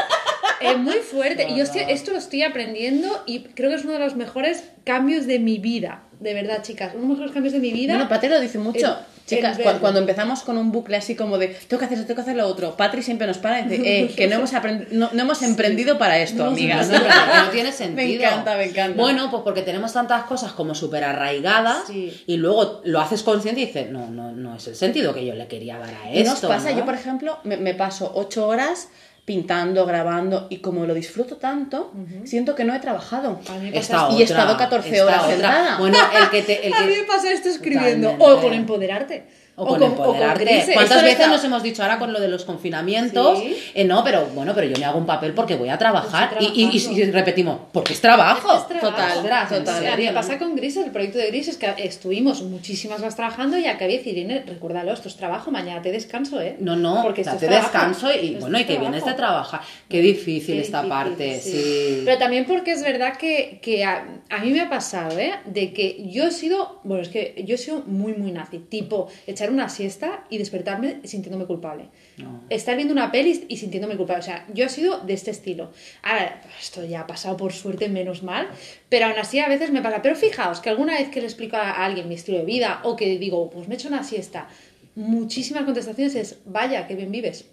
Es 0.60 0.78
muy 0.78 0.98
fuerte. 0.98 1.46
Y 1.48 1.56
yo 1.56 1.64
estoy- 1.64 1.84
esto 1.88 2.12
lo 2.12 2.18
estoy 2.18 2.42
aprendiendo 2.42 3.22
y 3.26 3.40
creo 3.44 3.70
que 3.70 3.76
es 3.76 3.84
uno 3.84 3.92
de 3.94 3.98
los 3.98 4.16
mejores 4.16 4.64
cambios 4.84 5.26
de 5.26 5.38
mi 5.38 5.58
vida. 5.58 6.04
De 6.20 6.32
verdad, 6.34 6.62
chicas. 6.62 6.92
Uno 6.94 7.02
de 7.02 7.08
los 7.08 7.18
mejores 7.18 7.32
cambios 7.34 7.52
de 7.52 7.58
mi 7.60 7.72
vida. 7.72 7.94
Bueno, 7.94 8.08
Patri 8.08 8.28
lo 8.28 8.40
dice 8.40 8.58
mucho. 8.58 8.86
el- 8.86 9.15
Chicas, 9.26 9.59
cuando 9.80 9.99
empezamos 9.99 10.42
con 10.42 10.56
un 10.56 10.71
bucle 10.71 10.97
así 10.97 11.16
como 11.16 11.37
de 11.37 11.49
tengo 11.49 11.78
que 11.80 11.85
hacer 11.87 11.99
esto, 11.99 12.06
tengo 12.06 12.16
que 12.16 12.23
hacer 12.23 12.37
lo 12.37 12.47
otro, 12.47 12.76
Patri 12.76 13.02
siempre 13.02 13.26
nos 13.26 13.38
para 13.38 13.61
y 13.61 13.64
dice 13.64 13.83
eh, 14.04 14.14
que 14.16 14.28
no 14.28 14.37
hemos, 14.37 14.52
no, 14.92 15.11
no 15.12 15.23
hemos 15.23 15.42
emprendido 15.42 15.99
para 15.99 16.18
esto, 16.18 16.45
No 16.45 16.50
amigas. 16.50 16.88
No, 16.88 17.50
tiene 17.50 17.73
sentido. 17.73 17.97
Me 17.97 18.14
encanta, 18.14 18.56
me 18.56 18.64
encanta. 18.66 19.00
Bueno, 19.02 19.30
pues 19.30 19.42
porque 19.42 19.62
tenemos 19.62 19.92
tantas 19.92 20.25
cosas 20.25 20.52
como 20.52 20.75
súper 20.75 21.02
arraigadas 21.04 21.85
Sí. 21.88 22.23
y 22.26 22.37
luego 22.37 22.80
lo 22.85 23.00
haces 23.00 23.23
consciente 23.23 23.61
y 23.62 23.66
dices, 23.66 23.90
no, 23.90 24.09
no, 24.09 24.33
no 24.33 24.54
es 24.56 24.66
el 24.68 24.76
sentido 24.76 25.12
que 25.12 25.26
yo 25.26 25.35
le 25.35 25.47
quería 25.49 25.78
dar 25.78 25.92
a 26.04 26.11
¿Y 26.12 26.18
esto. 26.21 26.30
nos 26.30 26.40
pasa? 26.56 26.71
Yo, 26.71 26.85
por 26.85 26.95
ejemplo, 26.95 27.38
me, 27.45 27.56
me 27.56 27.75
paso 27.75 28.12
ocho 28.14 28.47
horas 28.47 28.88
pintando, 29.26 29.85
grabando 29.85 30.47
y 30.50 30.59
como 30.59 30.87
lo 30.87 30.95
disfruto 30.95 31.37
tanto, 31.37 31.92
siento 32.25 32.54
que 32.54 32.64
no 32.64 32.75
he 32.75 32.78
trabajado. 32.78 33.40
A 33.50 33.59
mí 33.59 33.71
me 33.71 33.76
Esta 33.76 34.06
pasa 34.06 34.16
Y 34.16 34.21
he 34.21 34.25
otra, 34.25 34.37
estado 34.38 34.56
14 34.56 34.88
esta 34.88 35.04
horas 35.04 35.26
sentada. 35.26 35.78
Bueno, 35.78 35.99
el 36.18 36.30
que 36.30 36.42
te. 36.42 36.66
El 36.66 36.73
A 36.75 36.80
mí 36.83 36.87
me 36.87 36.95
que... 36.95 37.02
pasa 37.02 37.33
esto 37.33 37.49
escribiendo. 37.49 38.12
Totalmente. 38.12 38.38
O 38.38 38.40
con 38.40 38.54
empoderarte. 38.54 39.26
O 39.58 39.66
con 39.66 39.82
empoderarte. 39.82 40.44
grises. 40.44 40.75
¿Cuántas 40.75 41.02
veces 41.02 41.18
está- 41.20 41.28
nos 41.28 41.42
hemos 41.42 41.62
dicho 41.62 41.82
ahora 41.82 41.98
con 41.98 42.12
lo 42.12 42.20
de 42.20 42.28
los 42.28 42.44
confinamientos? 42.44 43.38
Sí. 43.38 43.56
Eh, 43.75 43.84
no, 43.84 44.04
pero 44.04 44.26
bueno, 44.34 44.52
pero 44.54 44.66
yo 44.66 44.76
me 44.78 44.84
hago 44.84 44.98
un 44.98 45.06
papel 45.06 45.32
porque 45.32 45.54
voy 45.56 45.70
a 45.70 45.78
trabajar. 45.78 46.36
Y, 46.40 46.46
y- 46.62 46.70
y- 46.76 47.00
y 47.00 47.10
repetimos, 47.10 47.58
porque 47.72 47.94
es 47.94 48.00
trabajo. 48.00 48.54
Es 48.54 48.68
trabajo. 48.68 49.22
Total, 49.22 49.48
total. 49.48 49.82
Serio, 49.82 50.06
me 50.10 50.12
pasa 50.14 50.38
con 50.38 50.54
Grises, 50.56 50.84
el 50.84 50.90
proyecto 50.92 51.18
de 51.18 51.28
Grises, 51.28 51.56
que 51.56 51.72
estuvimos 51.78 52.42
muchísimas 52.42 53.00
horas 53.00 53.16
trabajando 53.16 53.56
y 53.56 53.66
acabé 53.66 53.92
de 53.92 53.98
decir, 53.98 54.18
Irene, 54.18 54.44
recuérdalo, 54.46 54.92
esto 54.92 55.08
es 55.08 55.16
trabajo, 55.16 55.50
mañana 55.50 55.80
te 55.80 55.90
descanso, 55.90 56.40
¿eh? 56.40 56.56
No, 56.60 56.76
no, 56.76 57.00
porque 57.02 57.22
esto 57.22 57.36
trabajo. 57.36 57.62
descanso 57.62 58.12
y 58.12 58.28
Esto 58.34 58.40
bueno, 58.40 58.58
y 58.60 58.64
que 58.64 58.76
vienes 58.78 59.04
de 59.06 59.14
trabajar. 59.14 59.62
Qué 59.88 60.00
difícil 60.02 60.56
Qué 60.56 60.60
esta 60.60 60.82
difícil, 60.82 60.88
parte, 61.08 61.40
sí. 61.40 61.50
sí. 61.52 62.02
Pero 62.04 62.18
también 62.18 62.44
porque 62.44 62.72
es 62.72 62.82
verdad 62.82 63.16
que, 63.16 63.58
que 63.62 63.84
a, 63.84 64.06
a 64.28 64.38
mí 64.40 64.50
me 64.50 64.60
ha 64.60 64.68
pasado, 64.68 65.18
¿eh? 65.18 65.32
De 65.46 65.72
que 65.72 66.04
yo 66.10 66.25
he 66.26 66.30
sido, 66.30 66.80
bueno, 66.84 67.02
es 67.02 67.08
que 67.08 67.42
yo 67.46 67.54
he 67.54 67.58
sido 67.58 67.82
muy, 67.86 68.12
muy 68.12 68.32
nazi. 68.32 68.58
Tipo, 68.58 69.08
echar 69.26 69.45
una 69.50 69.68
siesta 69.68 70.24
y 70.30 70.38
despertarme 70.38 71.00
sintiéndome 71.04 71.46
culpable. 71.46 71.88
No. 72.16 72.42
Estar 72.50 72.76
viendo 72.76 72.92
una 72.92 73.10
peli 73.12 73.46
y 73.48 73.56
sintiéndome 73.56 73.96
culpable. 73.96 74.20
O 74.20 74.24
sea, 74.24 74.46
yo 74.52 74.64
he 74.66 74.68
sido 74.68 75.00
de 75.00 75.14
este 75.14 75.30
estilo. 75.30 75.70
Ahora, 76.02 76.42
esto 76.60 76.84
ya 76.84 77.00
ha 77.00 77.06
pasado 77.06 77.36
por 77.36 77.52
suerte, 77.52 77.88
menos 77.88 78.22
mal. 78.22 78.48
Pero 78.88 79.06
aún 79.06 79.18
así 79.18 79.38
a 79.38 79.48
veces 79.48 79.70
me 79.70 79.82
pasa. 79.82 80.02
Pero 80.02 80.16
fijaos 80.16 80.60
que 80.60 80.70
alguna 80.70 80.94
vez 80.94 81.08
que 81.08 81.20
le 81.20 81.26
explico 81.26 81.56
a 81.56 81.84
alguien 81.84 82.08
mi 82.08 82.14
estilo 82.14 82.38
de 82.38 82.44
vida 82.44 82.80
o 82.84 82.96
que 82.96 83.18
digo, 83.18 83.50
pues 83.50 83.68
me 83.68 83.74
echo 83.74 83.88
una 83.88 84.04
siesta, 84.04 84.48
muchísimas 84.94 85.64
contestaciones 85.64 86.14
es, 86.14 86.38
vaya, 86.44 86.86
qué 86.86 86.96
bien 86.96 87.12
vives. 87.12 87.44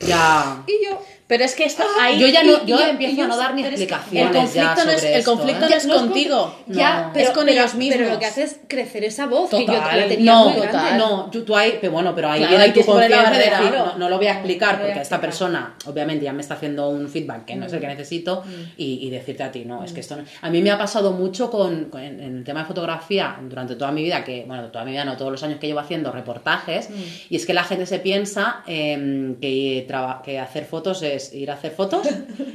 Ya. 0.00 0.64
Y 0.66 0.84
yo, 0.84 1.00
Pero 1.32 1.44
es 1.44 1.54
que 1.54 1.64
esto 1.64 1.82
ahí 1.98 2.18
Yo 2.18 2.26
ya 2.26 2.42
no, 2.42 2.66
yo 2.66 2.78
y- 2.78 2.90
empiezo 2.90 3.16
y 3.16 3.20
a 3.22 3.26
no 3.26 3.36
dar 3.38 3.54
ni 3.54 3.62
que 3.62 3.68
explicaciones 3.68 4.36
El 4.36 4.36
conflicto 4.36 4.54
ya 4.76 4.84
no 4.84 4.90
es, 4.90 5.02
el 5.04 5.12
esto, 5.14 5.30
conflicto 5.34 5.64
¿eh? 5.64 5.68
no 5.70 5.76
es 5.76 5.86
contigo. 5.86 6.58
Ya, 6.66 7.00
No. 7.04 7.10
pero, 7.14 7.24
Es 7.28 7.30
con 7.32 7.46
pero- 7.46 7.58
ellos 7.58 7.74
mismos. 7.74 7.96
Pero 7.98 8.10
lo 8.12 8.18
que 8.18 8.26
hace 8.26 8.42
es 8.42 8.60
crecer 8.68 9.04
esa 9.04 9.24
voz 9.26 9.48
que 9.48 9.64
yo 9.64 9.72
la 9.72 10.06
tenía 10.08 10.30
no, 10.30 10.44
muy 10.50 10.60
grande. 10.60 10.72
total. 10.78 10.98
no, 10.98 11.30
tú, 11.30 11.42
tú 11.42 11.56
ahí, 11.56 11.78
pero 11.80 11.90
bueno, 11.94 12.14
pero 12.14 12.28
ahí 12.30 12.40
Claro, 12.40 12.58
ahí 12.58 12.70
tu 12.72 12.80
que 12.80 12.84
confianza 12.86 13.30
de 13.30 13.38
decir, 13.38 13.72
no, 13.74 13.96
no 13.96 14.08
lo 14.10 14.18
voy 14.18 14.26
a 14.26 14.32
explicar 14.32 14.78
porque 14.78 14.92
a 14.98 15.00
esta 15.00 15.22
persona 15.22 15.74
obviamente 15.86 16.22
ya 16.26 16.34
me 16.34 16.42
está 16.42 16.52
haciendo 16.52 16.90
un 16.90 17.08
feedback 17.08 17.46
que 17.46 17.56
no 17.56 17.64
es 17.64 17.72
el 17.72 17.80
que 17.80 17.86
Mm. 17.86 17.90
necesito 17.90 18.44
y, 18.76 19.06
y 19.06 19.08
decirte 19.08 19.42
a 19.42 19.50
ti, 19.50 19.64
no, 19.64 19.82
es 19.84 19.92
que 19.94 20.00
esto 20.00 20.16
no... 20.16 20.24
A 20.42 20.50
mí 20.50 20.60
me 20.60 20.70
ha 20.70 20.76
pasado 20.76 21.12
mucho 21.12 21.50
con, 21.50 21.86
con- 21.86 22.02
en 22.02 22.20
el 22.38 22.44
tema 22.44 22.60
de 22.60 22.66
fotografía 22.66 23.38
durante 23.48 23.74
toda 23.76 23.90
mi 23.90 24.02
vida, 24.02 24.22
que, 24.22 24.44
bueno, 24.46 24.64
toda 24.66 24.84
mi 24.84 24.90
vida 24.92 25.06
no, 25.06 25.16
todos 25.16 25.32
los 25.32 25.42
años 25.42 25.58
que 25.60 25.66
llevo 25.66 25.80
haciendo 25.80 26.12
reportajes, 26.12 26.90
Mm. 26.90 26.94
y 27.30 27.36
es 27.36 27.46
que 27.46 27.54
la 27.54 27.64
gente 27.64 27.86
se 27.86 28.00
piensa 28.00 28.62
em, 28.66 29.36
que, 29.40 29.86
que 30.24 30.38
hacer 30.38 30.66
fotos 30.66 31.02
es 31.02 31.21
ir 31.32 31.50
a 31.50 31.54
hacer 31.54 31.72
fotos 31.72 32.06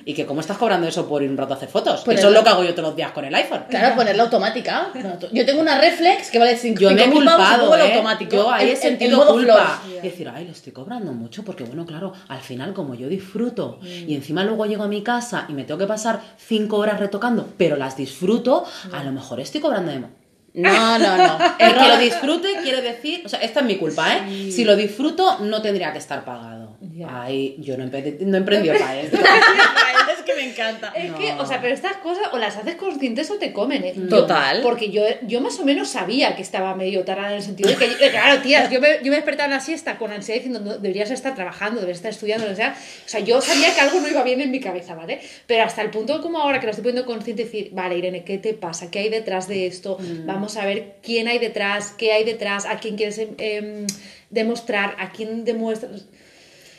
y 0.06 0.14
que 0.14 0.26
cómo 0.26 0.42
estás 0.42 0.58
cobrando 0.58 0.88
eso 0.88 1.08
por 1.08 1.22
ir 1.24 1.30
un 1.30 1.38
rato 1.38 1.54
a 1.54 1.58
hacer 1.58 1.70
fotos. 1.70 2.04
Eso 2.20 2.28
es 2.30 2.34
lo 2.34 2.44
que 2.44 2.50
hago 2.50 2.64
yo 2.64 2.72
todos 2.74 2.90
los 2.90 2.96
días 2.96 3.12
con 3.12 3.24
el 3.26 3.34
iPhone. 3.36 3.64
Claro, 3.70 3.96
ponerla 3.96 4.24
automática. 4.24 4.90
Yo 5.32 5.46
tengo 5.46 5.62
una 5.62 5.80
reflex 5.80 6.32
que 6.32 6.40
vale 6.40 6.58
5 6.58 6.80
Yo 6.80 6.90
me 6.92 6.96
he 7.04 7.06
culpado, 7.12 7.78
¿eh? 7.78 7.82
automático. 7.94 8.36
Yo 8.36 8.52
ahí 8.52 8.68
he 8.68 8.72
en- 8.72 8.76
en 8.76 8.82
sentido 8.82 9.18
culpa. 9.28 9.82
Es 9.98 10.04
decir, 10.04 10.30
ay, 10.34 10.46
le 10.46 10.52
estoy 10.52 10.74
cobrando 10.74 11.12
mucho 11.14 11.44
porque, 11.44 11.64
bueno, 11.64 11.86
claro, 11.86 12.14
al 12.28 12.40
final 12.42 12.74
como 12.74 12.96
yo 12.96 13.08
disfruto 13.08 13.80
y 13.84 14.16
encima 14.16 14.44
luego 14.44 14.66
llego 14.66 14.84
a 14.84 14.88
mi 14.88 15.02
casa 15.04 15.46
y 15.50 15.54
me 15.54 15.64
tengo 15.64 15.78
que 15.80 15.88
pasar 15.88 16.22
cinco 16.38 16.78
horas 16.78 17.00
retocando, 17.00 17.48
pero 17.58 17.76
las 17.78 17.96
disfruto, 17.98 18.66
a 18.92 19.04
lo 19.04 19.12
mejor 19.12 19.40
estoy 19.40 19.62
cobrando 19.62 19.92
de 19.92 20.00
más. 20.00 20.10
No, 20.54 20.98
no, 20.98 21.18
no. 21.18 21.38
El 21.60 21.74
que 21.76 21.88
lo 21.88 21.98
disfrute 22.00 22.48
quiere 22.64 22.82
decir, 22.82 23.22
o 23.26 23.30
sea, 23.30 23.40
esta 23.42 23.60
es 23.60 23.66
mi 23.68 23.76
culpa, 23.78 24.16
¿eh? 24.16 24.52
Si 24.52 24.64
lo 24.64 24.76
disfruto, 24.76 25.38
no 25.42 25.62
tendría 25.62 25.92
que 25.92 26.00
estar 26.00 26.26
pagado. 26.26 26.78
Ya. 26.98 27.08
Ay, 27.12 27.56
yo 27.60 27.78
no, 27.78 27.84
empe- 27.86 28.18
no 28.22 28.38
he 28.38 28.40
emprendido 28.40 28.74
para 28.80 29.00
esto. 29.00 29.18
es 29.18 30.24
que 30.26 30.34
me 30.36 30.50
encanta. 30.50 30.92
Es 30.96 31.12
No. 31.12 31.18
que, 31.20 31.32
o 31.34 31.46
sea, 31.46 31.62
pero 31.62 31.74
estas 31.74 31.98
cosas 31.98 32.24
o 32.34 32.38
las 32.40 32.58
haces 32.58 32.76
conscientes 32.76 33.30
o 33.30 33.36
te 33.36 33.54
comen, 33.54 33.84
¿eh? 33.84 33.94
Yo- 33.96 34.08
Total. 34.10 34.62
porque 34.64 34.90
yo, 34.90 35.04
yo 35.22 35.40
más 35.42 35.60
o 35.60 35.66
menos 35.66 35.90
sabía 35.90 36.36
que 36.36 36.42
estaba 36.42 36.74
medio 36.76 37.04
tarada 37.04 37.30
en 37.32 37.36
el 37.38 37.44
sentido 37.44 37.70
de 37.70 37.76
que, 37.76 37.88
de 37.96 38.10
claro, 38.10 38.42
tías, 38.42 38.72
yo 38.72 38.82
me, 38.82 38.98
yo 39.04 39.12
me 39.12 39.18
despertaba 39.18 39.46
en 39.46 39.52
la 39.52 39.60
siesta 39.60 39.98
con 40.00 40.12
ansiedad 40.12 40.40
diciendo, 40.40 40.60
no, 40.60 40.78
deberías 40.80 41.12
estar 41.12 41.36
trabajando, 41.36 41.76
deberías 41.82 42.00
estar 42.00 42.12
estudiando, 42.12 42.50
o 42.52 42.56
sea, 42.56 42.76
o 43.06 43.08
sea, 43.10 43.20
yo 43.20 43.42
sabía 43.42 43.74
que 43.76 43.80
algo 43.82 44.00
no 44.00 44.08
iba 44.08 44.24
bien 44.24 44.42
en 44.42 44.50
mi 44.50 44.60
cabeza, 44.60 44.96
¿vale? 44.96 45.22
Pero 45.46 45.64
hasta 45.66 45.84
el 45.84 45.92
punto 45.92 46.20
como 46.24 46.40
ahora 46.40 46.60
que 46.60 46.66
lo 46.66 46.72
estoy 46.72 46.84
poniendo 46.84 47.06
consciente, 47.06 47.44
decir, 47.44 47.70
vale, 47.74 47.98
Irene, 47.98 48.24
¿qué 48.24 48.40
te 48.40 48.56
pasa? 48.56 48.90
¿Qué 48.90 49.00
hay 49.00 49.10
detrás 49.10 49.48
de 49.48 49.68
esto? 49.68 49.98
Vamos 50.26 50.58
a 50.58 50.66
ver 50.66 50.96
quién 51.04 51.28
hay 51.28 51.38
detrás, 51.38 51.94
qué 51.96 52.12
hay 52.14 52.24
detrás, 52.24 52.66
a 52.66 52.80
quién 52.80 52.96
quieres 52.96 53.20
em, 53.20 53.86
demostrar, 54.32 54.96
a 54.98 55.12
quién 55.12 55.46
demuestras. 55.46 56.06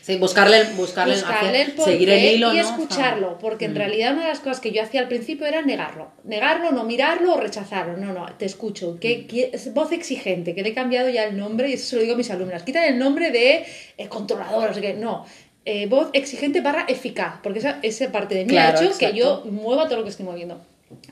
Sí, 0.03 0.17
buscarle, 0.17 0.65
buscarle, 0.77 1.15
buscarle 1.15 1.63
el 1.63 1.79
seguir 1.81 2.09
el 2.09 2.25
hilo, 2.37 2.53
y 2.55 2.57
¿no? 2.57 2.63
escucharlo, 2.63 3.39
porque 3.39 3.67
en 3.67 3.75
realidad 3.75 4.13
una 4.15 4.23
de 4.23 4.29
las 4.29 4.41
cosas 4.41 4.61
que 4.61 4.71
yo 4.73 4.83
hacía 4.83 5.01
al 5.03 5.09
principio 5.09 5.47
era 5.47 5.61
negarlo, 5.63 6.11
negarlo, 6.25 6.73
no 6.73 6.85
mirarlo 6.85 7.35
o 7.35 7.41
rechazarlo, 7.41 7.97
no, 7.99 8.13
no, 8.15 8.27
te 8.39 8.47
escucho, 8.47 8.99
que, 8.99 9.27
que- 9.27 9.51
es 9.53 9.75
voz 9.75 9.93
exigente, 9.93 10.55
que 10.55 10.63
le 10.63 10.71
he 10.71 10.75
cambiado 10.75 11.11
ya 11.11 11.25
el 11.25 11.37
nombre 11.37 11.69
y 11.69 11.75
eso 11.75 11.87
se 11.91 11.97
lo 11.97 12.03
digo 12.03 12.15
a 12.15 12.17
mis 12.17 12.31
alumnas, 12.31 12.63
quitan 12.63 12.85
el 12.85 12.99
nombre 12.99 13.31
de 13.31 13.67
eh, 13.99 14.09
controlador, 14.09 14.71
o 14.71 14.73
sea 14.73 14.81
que 14.83 14.95
no, 14.95 15.27
eh, 15.67 15.87
voz 15.87 16.09
exigente 16.15 16.63
barra 16.63 16.87
eficaz, 16.89 17.35
porque 17.43 17.59
esa, 17.59 17.79
esa 17.83 18.11
parte 18.11 18.35
de 18.35 18.45
mí 18.45 18.51
Claro, 18.53 18.79
ha 18.79 18.83
hecho 18.85 18.97
que 18.99 19.13
yo 19.13 19.43
mueva 19.45 19.85
todo 19.89 19.99
lo 19.99 20.05
que 20.05 20.11
estoy 20.11 20.25
moviendo. 20.25 20.59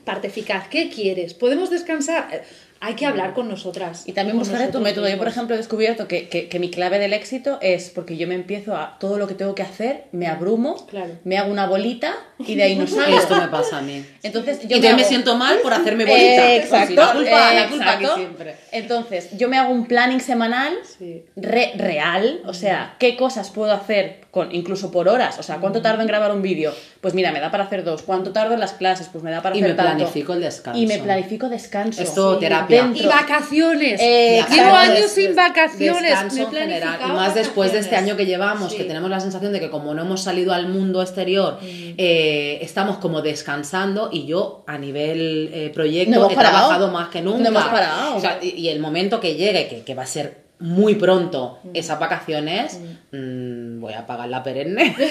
Parte 0.03 0.25
eficaz, 0.25 0.67
¿qué 0.69 0.89
quieres? 0.89 1.35
¿Podemos 1.35 1.69
descansar? 1.69 2.43
Eh, 2.79 2.87
Hay 2.87 2.95
que 2.95 3.05
hablar 3.05 3.33
con 3.33 3.47
nosotras. 3.49 4.03
Y 4.07 4.13
también 4.13 4.37
buscar 4.37 4.71
tu 4.71 4.79
método. 4.79 5.09
Yo, 5.09 5.17
por 5.17 5.27
ejemplo, 5.27 5.55
he 5.55 5.57
descubierto 5.57 6.07
que, 6.07 6.29
que- 6.29 6.47
que 6.47 6.59
mi 6.59 6.69
clave 6.69 6.99
del 6.99 7.13
éxito 7.13 7.57
es 7.61 7.89
porque 7.89 8.17
yo 8.17 8.27
me 8.27 8.35
empiezo 8.35 8.75
a 8.75 8.97
todo 8.99 9.17
lo 9.17 9.27
que 9.27 9.33
tengo 9.33 9.55
que 9.55 9.63
hacer, 9.63 10.05
me 10.11 10.27
abrumo, 10.27 10.85
Claro. 10.87 11.11
me 11.23 11.37
hago 11.37 11.51
una 11.51 11.65
bolita 11.67 12.13
y 12.39 12.55
de 12.55 12.63
ahí 12.63 12.75
no 12.75 12.87
salgo. 12.87 13.17
Esto 13.17 13.35
me 13.35 13.47
pasa 13.47 13.79
a 13.79 13.81
mí. 13.81 14.05
Entonces, 14.23 14.59
y 14.63 14.67
yo 14.67 14.75
entonces 14.77 14.95
me, 14.95 15.01
hago- 15.01 15.09
siento 15.09 15.35
mal 15.37 15.57
por 15.63 15.73
hacerme 15.73 16.05
bolita. 16.05 16.51
Eh, 16.53 16.57
exacto. 16.57 16.95
La 16.95 17.13
culpa, 17.13 17.51
eh, 17.53 17.55
la 17.55 17.69
culpa 17.69 17.85
exacto. 17.85 18.15
siempre. 18.15 18.55
Entonces, 18.71 19.29
yo 19.37 19.49
me 19.49 19.57
hago 19.57 19.73
un 19.73 19.85
planning 19.87 20.19
semanal 20.21 20.73
Sí. 20.97 21.23
re- 21.35 21.73
real, 21.75 22.41
o 22.45 22.53
sea, 22.53 22.95
qué 22.99 23.15
cosas 23.17 23.49
puedo 23.49 23.71
hacer 23.73 24.21
con 24.31 24.53
incluso 24.53 24.91
por 24.91 25.09
horas, 25.09 25.39
o 25.39 25.43
sea, 25.43 25.57
cuánto 25.57 25.81
tardo 25.81 26.01
en 26.01 26.07
grabar 26.07 26.31
un 26.31 26.43
vídeo, 26.43 26.71
pues 27.01 27.15
mira, 27.15 27.31
me 27.31 27.39
da 27.39 27.49
para 27.49 27.63
hacer 27.63 27.83
dos, 27.83 28.03
cuánto 28.03 28.31
tardo 28.33 28.53
en 28.53 28.59
las 28.59 28.73
clases, 28.73 29.07
pues 29.11 29.23
me 29.23 29.31
da 29.31 29.41
para 29.41 29.55
Y 29.55 29.59
hacer 29.59 29.71
me 29.71 29.75
tanto. 29.77 29.95
planifico 29.95 30.33
el 30.33 30.41
descanso. 30.41 30.79
Y 30.79 30.85
me 30.85 30.99
planifico 30.99 31.49
descanso. 31.49 32.01
Esto, 32.03 32.35
Sí, 32.35 32.39
terapia. 32.41 32.66
Y 32.69 33.05
vacaciones. 33.05 33.99
Eh, 34.01 34.43
Llevo 34.51 34.71
años 34.75 35.11
sin 35.11 35.35
vacaciones. 35.35 36.01
Descanso 36.03 36.35
me 36.51 36.57
he 36.57 36.61
general. 36.63 36.99
Y 37.07 37.11
más 37.11 37.35
después 37.35 37.71
de 37.73 37.79
este 37.79 37.95
año 37.95 38.15
que 38.17 38.25
llevamos, 38.25 38.71
Sí. 38.71 38.77
que 38.77 38.83
tenemos 38.83 39.09
la 39.09 39.19
sensación 39.19 39.53
de 39.53 39.59
que 39.59 39.69
como 39.69 39.93
no 39.93 40.01
hemos 40.03 40.21
salido 40.23 40.53
al 40.53 40.67
mundo 40.67 41.01
exterior, 41.01 41.59
eh, 41.61 42.59
estamos 42.61 42.97
como 42.97 43.21
descansando 43.21 44.09
y 44.11 44.25
yo 44.25 44.63
a 44.67 44.77
nivel 44.77 45.49
eh, 45.53 45.71
proyecto 45.73 46.11
No 46.11 46.17
hemos 46.21 46.33
he 46.33 46.35
parado. 46.35 46.57
trabajado 46.57 46.87
más 46.91 47.09
que 47.09 47.21
nunca. 47.21 47.39
No 47.43 47.47
hemos 47.49 47.63
parado. 47.63 48.15
O 48.15 48.21
sea, 48.21 48.39
y, 48.41 48.49
y 48.49 48.69
el 48.69 48.79
momento 48.79 49.19
que 49.19 49.35
llegue, 49.35 49.67
que, 49.67 49.81
que 49.83 49.95
va 49.95 50.03
a 50.03 50.07
ser 50.07 50.45
muy 50.59 50.95
pronto 50.95 51.59
esas 51.75 51.99
vacaciones, 51.99 52.79
mm, 53.11 53.79
voy 53.79 53.93
a 53.93 54.07
pagar 54.07 54.27
la 54.29 54.41
perenne. 54.43 54.95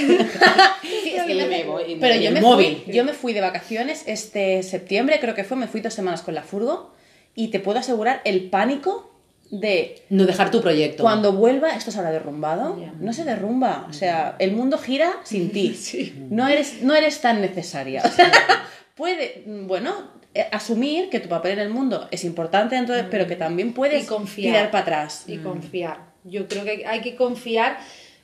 Sí, 0.82 1.14
es 1.16 1.24
que 1.24 1.32
Y 1.34 1.48
me- 1.48 1.64
voy- 1.64 1.82
y 1.92 1.96
pero 1.96 2.14
yo 2.20 2.30
me, 2.32 2.40
móvil. 2.40 2.82
Fui, 2.84 2.94
yo 2.94 3.04
me 3.04 3.12
fui 3.12 3.32
de 3.32 3.40
vacaciones 3.40 4.02
este 4.06 4.62
septiembre, 4.62 5.18
creo 5.20 5.34
que 5.34 5.44
fue, 5.44 5.56
me 5.56 5.66
fui 5.68 5.80
dos 5.80 5.94
semanas 5.94 6.22
con 6.22 6.34
la 6.34 6.42
furgo 6.42 6.92
y 7.36 7.48
te 7.48 7.60
puedo 7.60 7.78
asegurar 7.78 8.20
el 8.24 8.50
pánico 8.50 9.12
de 9.50 10.02
no 10.10 10.24
dejar 10.26 10.50
tu 10.50 10.60
proyecto. 10.60 11.04
cuando 11.04 11.32
vuelva 11.32 11.70
esto 11.70 11.92
se 11.92 11.98
habrá 11.98 12.10
derrumbado. 12.10 12.76
No 12.98 13.12
se 13.12 13.22
derrumba, 13.24 13.86
o 13.88 13.92
sea, 13.92 14.34
el 14.40 14.50
mundo 14.52 14.76
gira 14.78 15.12
sin 15.22 15.52
ti. 15.52 15.78
No 16.30 16.48
eres 16.48 16.82
no 16.82 16.96
eres 16.96 17.20
tan 17.20 17.40
necesaria. 17.40 18.02
O 18.04 18.08
sea, 18.10 18.32
puede, 18.96 19.44
bueno, 19.46 19.92
eh, 20.34 20.46
asumir 20.50 21.10
que 21.10 21.20
tu 21.20 21.28
papel 21.28 21.52
en 21.52 21.58
el 21.60 21.70
mundo 21.70 22.08
es 22.10 22.24
importante 22.24 22.74
dentro 22.74 22.94
de- 22.96 23.04
pero 23.04 23.28
que 23.28 23.36
también 23.36 23.72
puedes 23.72 24.04
Y 24.04 24.06
confiar. 24.08 24.52
tirar 24.54 24.70
para 24.72 24.82
atrás. 24.82 25.24
Y 25.28 25.36
confiar. 25.38 25.98
Yo 26.24 26.48
creo 26.48 26.64
que 26.64 26.84
hay 26.84 27.00
que 27.00 27.14
confiar. 27.14 27.78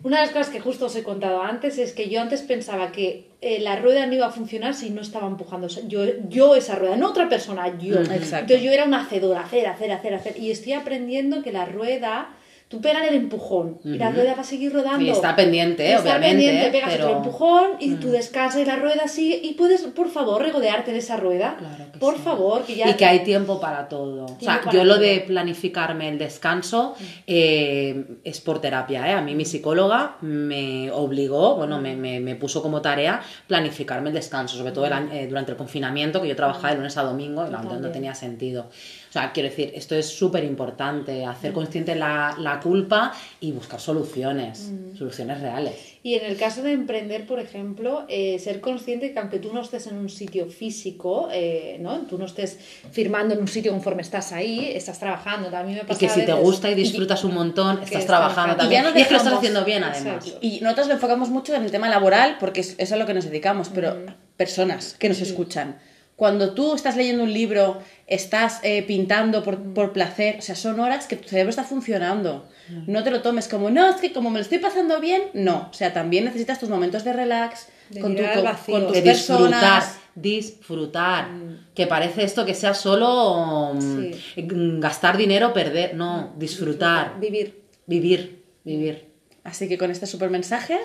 Una 0.04 0.18
de 0.18 0.26
las 0.26 0.32
cosas 0.32 0.50
que 0.50 0.60
justo 0.60 0.86
os 0.86 0.96
he 0.96 1.04
contado 1.04 1.42
antes 1.42 1.78
es 1.78 1.92
que 1.92 2.08
yo 2.08 2.20
antes 2.20 2.42
pensaba 2.42 2.90
que 2.90 3.28
eh, 3.40 3.60
la 3.60 3.76
rueda 3.76 4.06
no 4.06 4.14
iba 4.14 4.26
a 4.26 4.32
funcionar 4.32 4.74
si 4.74 4.90
no 4.90 5.00
estaba 5.00 5.28
empujando 5.28 5.68
o 5.68 5.70
sea, 5.70 5.84
yo, 5.86 6.04
yo 6.28 6.56
esa 6.56 6.74
rueda, 6.74 6.96
no 6.96 7.10
otra 7.10 7.28
persona, 7.28 7.78
yo. 7.78 8.00
Exacto. 8.00 8.36
Entonces 8.38 8.62
yo 8.62 8.72
era 8.72 8.84
una 8.84 9.02
hacedora, 9.02 9.42
hacer, 9.42 9.66
hacer, 9.68 9.92
hacer, 9.92 10.14
hacer. 10.14 10.38
Y 10.38 10.50
estoy 10.50 10.72
aprendiendo 10.72 11.42
que 11.42 11.52
la 11.52 11.66
rueda, 11.66 12.30
tú 12.72 12.80
pegas 12.80 13.06
el 13.06 13.14
empujón 13.14 13.78
y 13.84 13.98
la 13.98 14.10
rueda 14.10 14.34
va 14.34 14.40
a 14.40 14.44
seguir 14.44 14.72
rodando. 14.72 15.04
Y 15.04 15.10
está 15.10 15.36
pendiente, 15.36 15.84
Y 15.86 15.92
está 15.92 16.00
obviamente, 16.00 16.46
pendiente, 16.46 16.70
pegas 16.70 16.90
pero- 16.92 17.04
Mm. 17.04 17.08
otro 17.10 17.18
empujón 17.18 17.66
y 17.80 17.94
tú 17.96 18.08
descansas 18.10 18.62
y 18.62 18.64
la 18.64 18.76
rueda 18.76 19.06
sigue 19.08 19.38
y 19.42 19.52
puedes, 19.52 19.82
por 19.82 20.08
favor, 20.10 20.40
regodearte 20.40 20.90
de 20.90 20.98
esa 20.98 21.18
rueda. 21.18 21.56
Claro 21.58 21.84
que 21.92 21.98
por 21.98 22.16
sí. 22.16 22.22
favor, 22.22 22.62
que 22.64 22.74
ya... 22.76 22.88
Y 22.88 22.94
que 22.94 23.04
hay 23.04 23.20
tiempo 23.24 23.60
para 23.60 23.88
todo. 23.88 24.24
O 24.24 24.36
sea, 24.40 24.62
yo 24.72 24.84
lo 24.84 24.96
de 24.96 25.20
planificarme 25.26 26.08
el 26.08 26.16
descanso 26.18 26.94
eh, 27.26 28.04
es 28.24 28.40
por 28.40 28.60
terapia. 28.60 29.06
¿eh? 29.10 29.12
A 29.12 29.20
mí 29.20 29.34
mi 29.34 29.44
psicóloga 29.44 30.16
me 30.22 30.90
obligó, 30.90 31.56
bueno, 31.56 31.78
me, 31.80 31.94
me- 31.94 32.20
me 32.20 32.36
puso 32.36 32.62
como 32.62 32.80
tarea 32.80 33.20
planificarme 33.46 34.08
el 34.08 34.14
descanso, 34.14 34.56
sobre 34.56 34.72
todo 34.72 34.86
el 34.86 34.92
año- 34.94 35.12
eh, 35.12 35.26
durante 35.28 35.50
el 35.52 35.58
confinamiento, 35.58 36.22
que 36.22 36.28
yo 36.28 36.36
trabajaba 36.36 36.70
de 36.70 36.76
lunes 36.76 36.96
a 36.96 37.02
domingo 37.02 37.46
y 37.46 37.50
no 37.50 37.58
también. 37.58 37.92
tenía 37.92 38.14
sentido. 38.14 38.70
O 39.12 39.14
sea, 39.14 39.30
quiero 39.32 39.50
decir, 39.50 39.72
esto 39.74 39.94
es 39.94 40.08
súper 40.08 40.42
importante, 40.42 41.26
hacer 41.26 41.52
consciente 41.52 41.94
la, 41.94 42.34
la 42.38 42.58
culpa 42.60 43.12
y 43.40 43.52
buscar 43.52 43.78
soluciones, 43.78 44.72
soluciones 44.96 45.38
reales. 45.42 45.74
Y 46.02 46.14
en 46.14 46.24
el 46.24 46.38
caso 46.38 46.62
de 46.62 46.72
emprender, 46.72 47.26
por 47.26 47.38
ejemplo, 47.38 48.06
eh, 48.08 48.38
ser 48.38 48.62
consciente 48.62 49.12
que 49.12 49.18
aunque 49.18 49.38
tú 49.38 49.52
no 49.52 49.60
estés 49.60 49.86
en 49.88 49.98
un 49.98 50.08
sitio 50.08 50.46
físico, 50.48 51.28
eh, 51.30 51.76
¿no? 51.78 51.98
Tú 52.06 52.16
no 52.16 52.24
estés 52.24 52.58
firmando 52.90 53.34
en 53.34 53.40
un 53.42 53.48
sitio 53.48 53.70
conforme 53.72 54.00
estás 54.00 54.32
ahí, 54.32 54.72
estás 54.74 54.98
trabajando. 54.98 55.54
A 55.54 55.62
mí 55.62 55.74
me 55.74 55.80
Y 55.80 55.82
pasa 55.82 56.00
que 56.00 56.06
a 56.06 56.08
si 56.08 56.20
te 56.20 56.26
veces- 56.32 56.42
gusta 56.42 56.70
y 56.70 56.74
disfrutas 56.74 57.22
un 57.22 57.34
montón, 57.34 57.74
estás 57.74 57.88
estás 57.90 58.06
trabajando 58.06 58.32
trabajando. 58.56 58.56
también. 58.62 58.80
Y 58.80 58.84
ya 58.84 58.90
no 58.92 58.98
Y 58.98 59.02
es 59.02 59.08
que 59.08 59.12
lo 59.12 59.18
estás 59.18 59.34
haciendo 59.34 59.64
bien, 59.66 59.84
además. 59.84 60.24
Exacto. 60.26 60.38
Y 60.40 60.60
nosotros 60.60 60.86
lo 60.88 60.94
enfocamos 60.94 61.28
mucho 61.28 61.54
en 61.54 61.62
el 61.64 61.70
tema 61.70 61.90
laboral 61.90 62.38
porque 62.40 62.60
es, 62.62 62.76
es 62.78 62.90
a 62.92 62.96
lo 62.96 63.04
que 63.04 63.12
nos 63.12 63.24
dedicamos, 63.26 63.68
pero 63.68 63.94
personas 64.38 64.96
que 64.98 65.10
nos 65.10 65.20
escuchan. 65.20 65.76
Cuando 66.16 66.54
tú 66.54 66.74
estás 66.74 66.96
leyendo 66.96 67.24
un 67.24 67.32
libro, 67.32 67.78
estás 68.06 68.60
eh, 68.62 68.82
pintando 68.82 69.42
por, 69.42 69.58
por 69.74 69.92
placer, 69.92 70.36
o 70.38 70.42
sea, 70.42 70.54
son 70.54 70.78
horas 70.78 71.06
que 71.06 71.16
tu 71.16 71.28
cerebro 71.28 71.50
está 71.50 71.64
funcionando. 71.64 72.46
No 72.86 73.02
te 73.02 73.10
lo 73.10 73.20
tomes 73.22 73.48
como, 73.48 73.70
no, 73.70 73.90
es 73.90 73.96
que 73.96 74.12
como 74.12 74.30
me 74.30 74.38
lo 74.38 74.42
estoy 74.42 74.58
pasando 74.58 75.00
bien, 75.00 75.22
no. 75.34 75.68
O 75.70 75.74
sea, 75.74 75.92
también 75.92 76.24
necesitas 76.24 76.58
tus 76.58 76.68
momentos 76.70 77.04
de 77.04 77.12
relax, 77.12 77.66
De 77.90 78.00
con, 78.00 78.14
tu, 78.16 78.22
con, 78.66 78.86
tus 78.86 78.92
de 78.92 79.02
disfrutar, 79.02 79.50
personas. 79.50 79.98
disfrutar. 80.14 81.28
Que 81.74 81.86
parece 81.86 82.22
esto 82.24 82.46
que 82.46 82.54
sea 82.54 82.72
solo 82.72 83.74
mm, 83.74 84.10
mm, 84.36 84.80
gastar 84.80 85.16
dinero, 85.16 85.52
perder. 85.52 85.94
No, 85.94 86.32
disfrutar, 86.38 87.18
Vivir. 87.20 87.62
vivir, 87.86 88.42
vivir. 88.64 89.08
Así 89.44 89.68
que 89.68 89.76
con 89.76 89.90
este 89.90 90.06
super 90.06 90.30
mensaje 90.30 90.78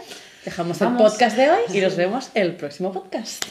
dejamos 0.43 0.79
Vamos. 0.79 0.99
el 0.99 1.07
podcast 1.07 1.37
de 1.37 1.49
hoy 1.49 1.61
y 1.73 1.79
nos 1.79 1.95
vemos 2.03 2.31
el 2.33 2.55
próximo 2.55 2.91
podcast. 2.91 3.45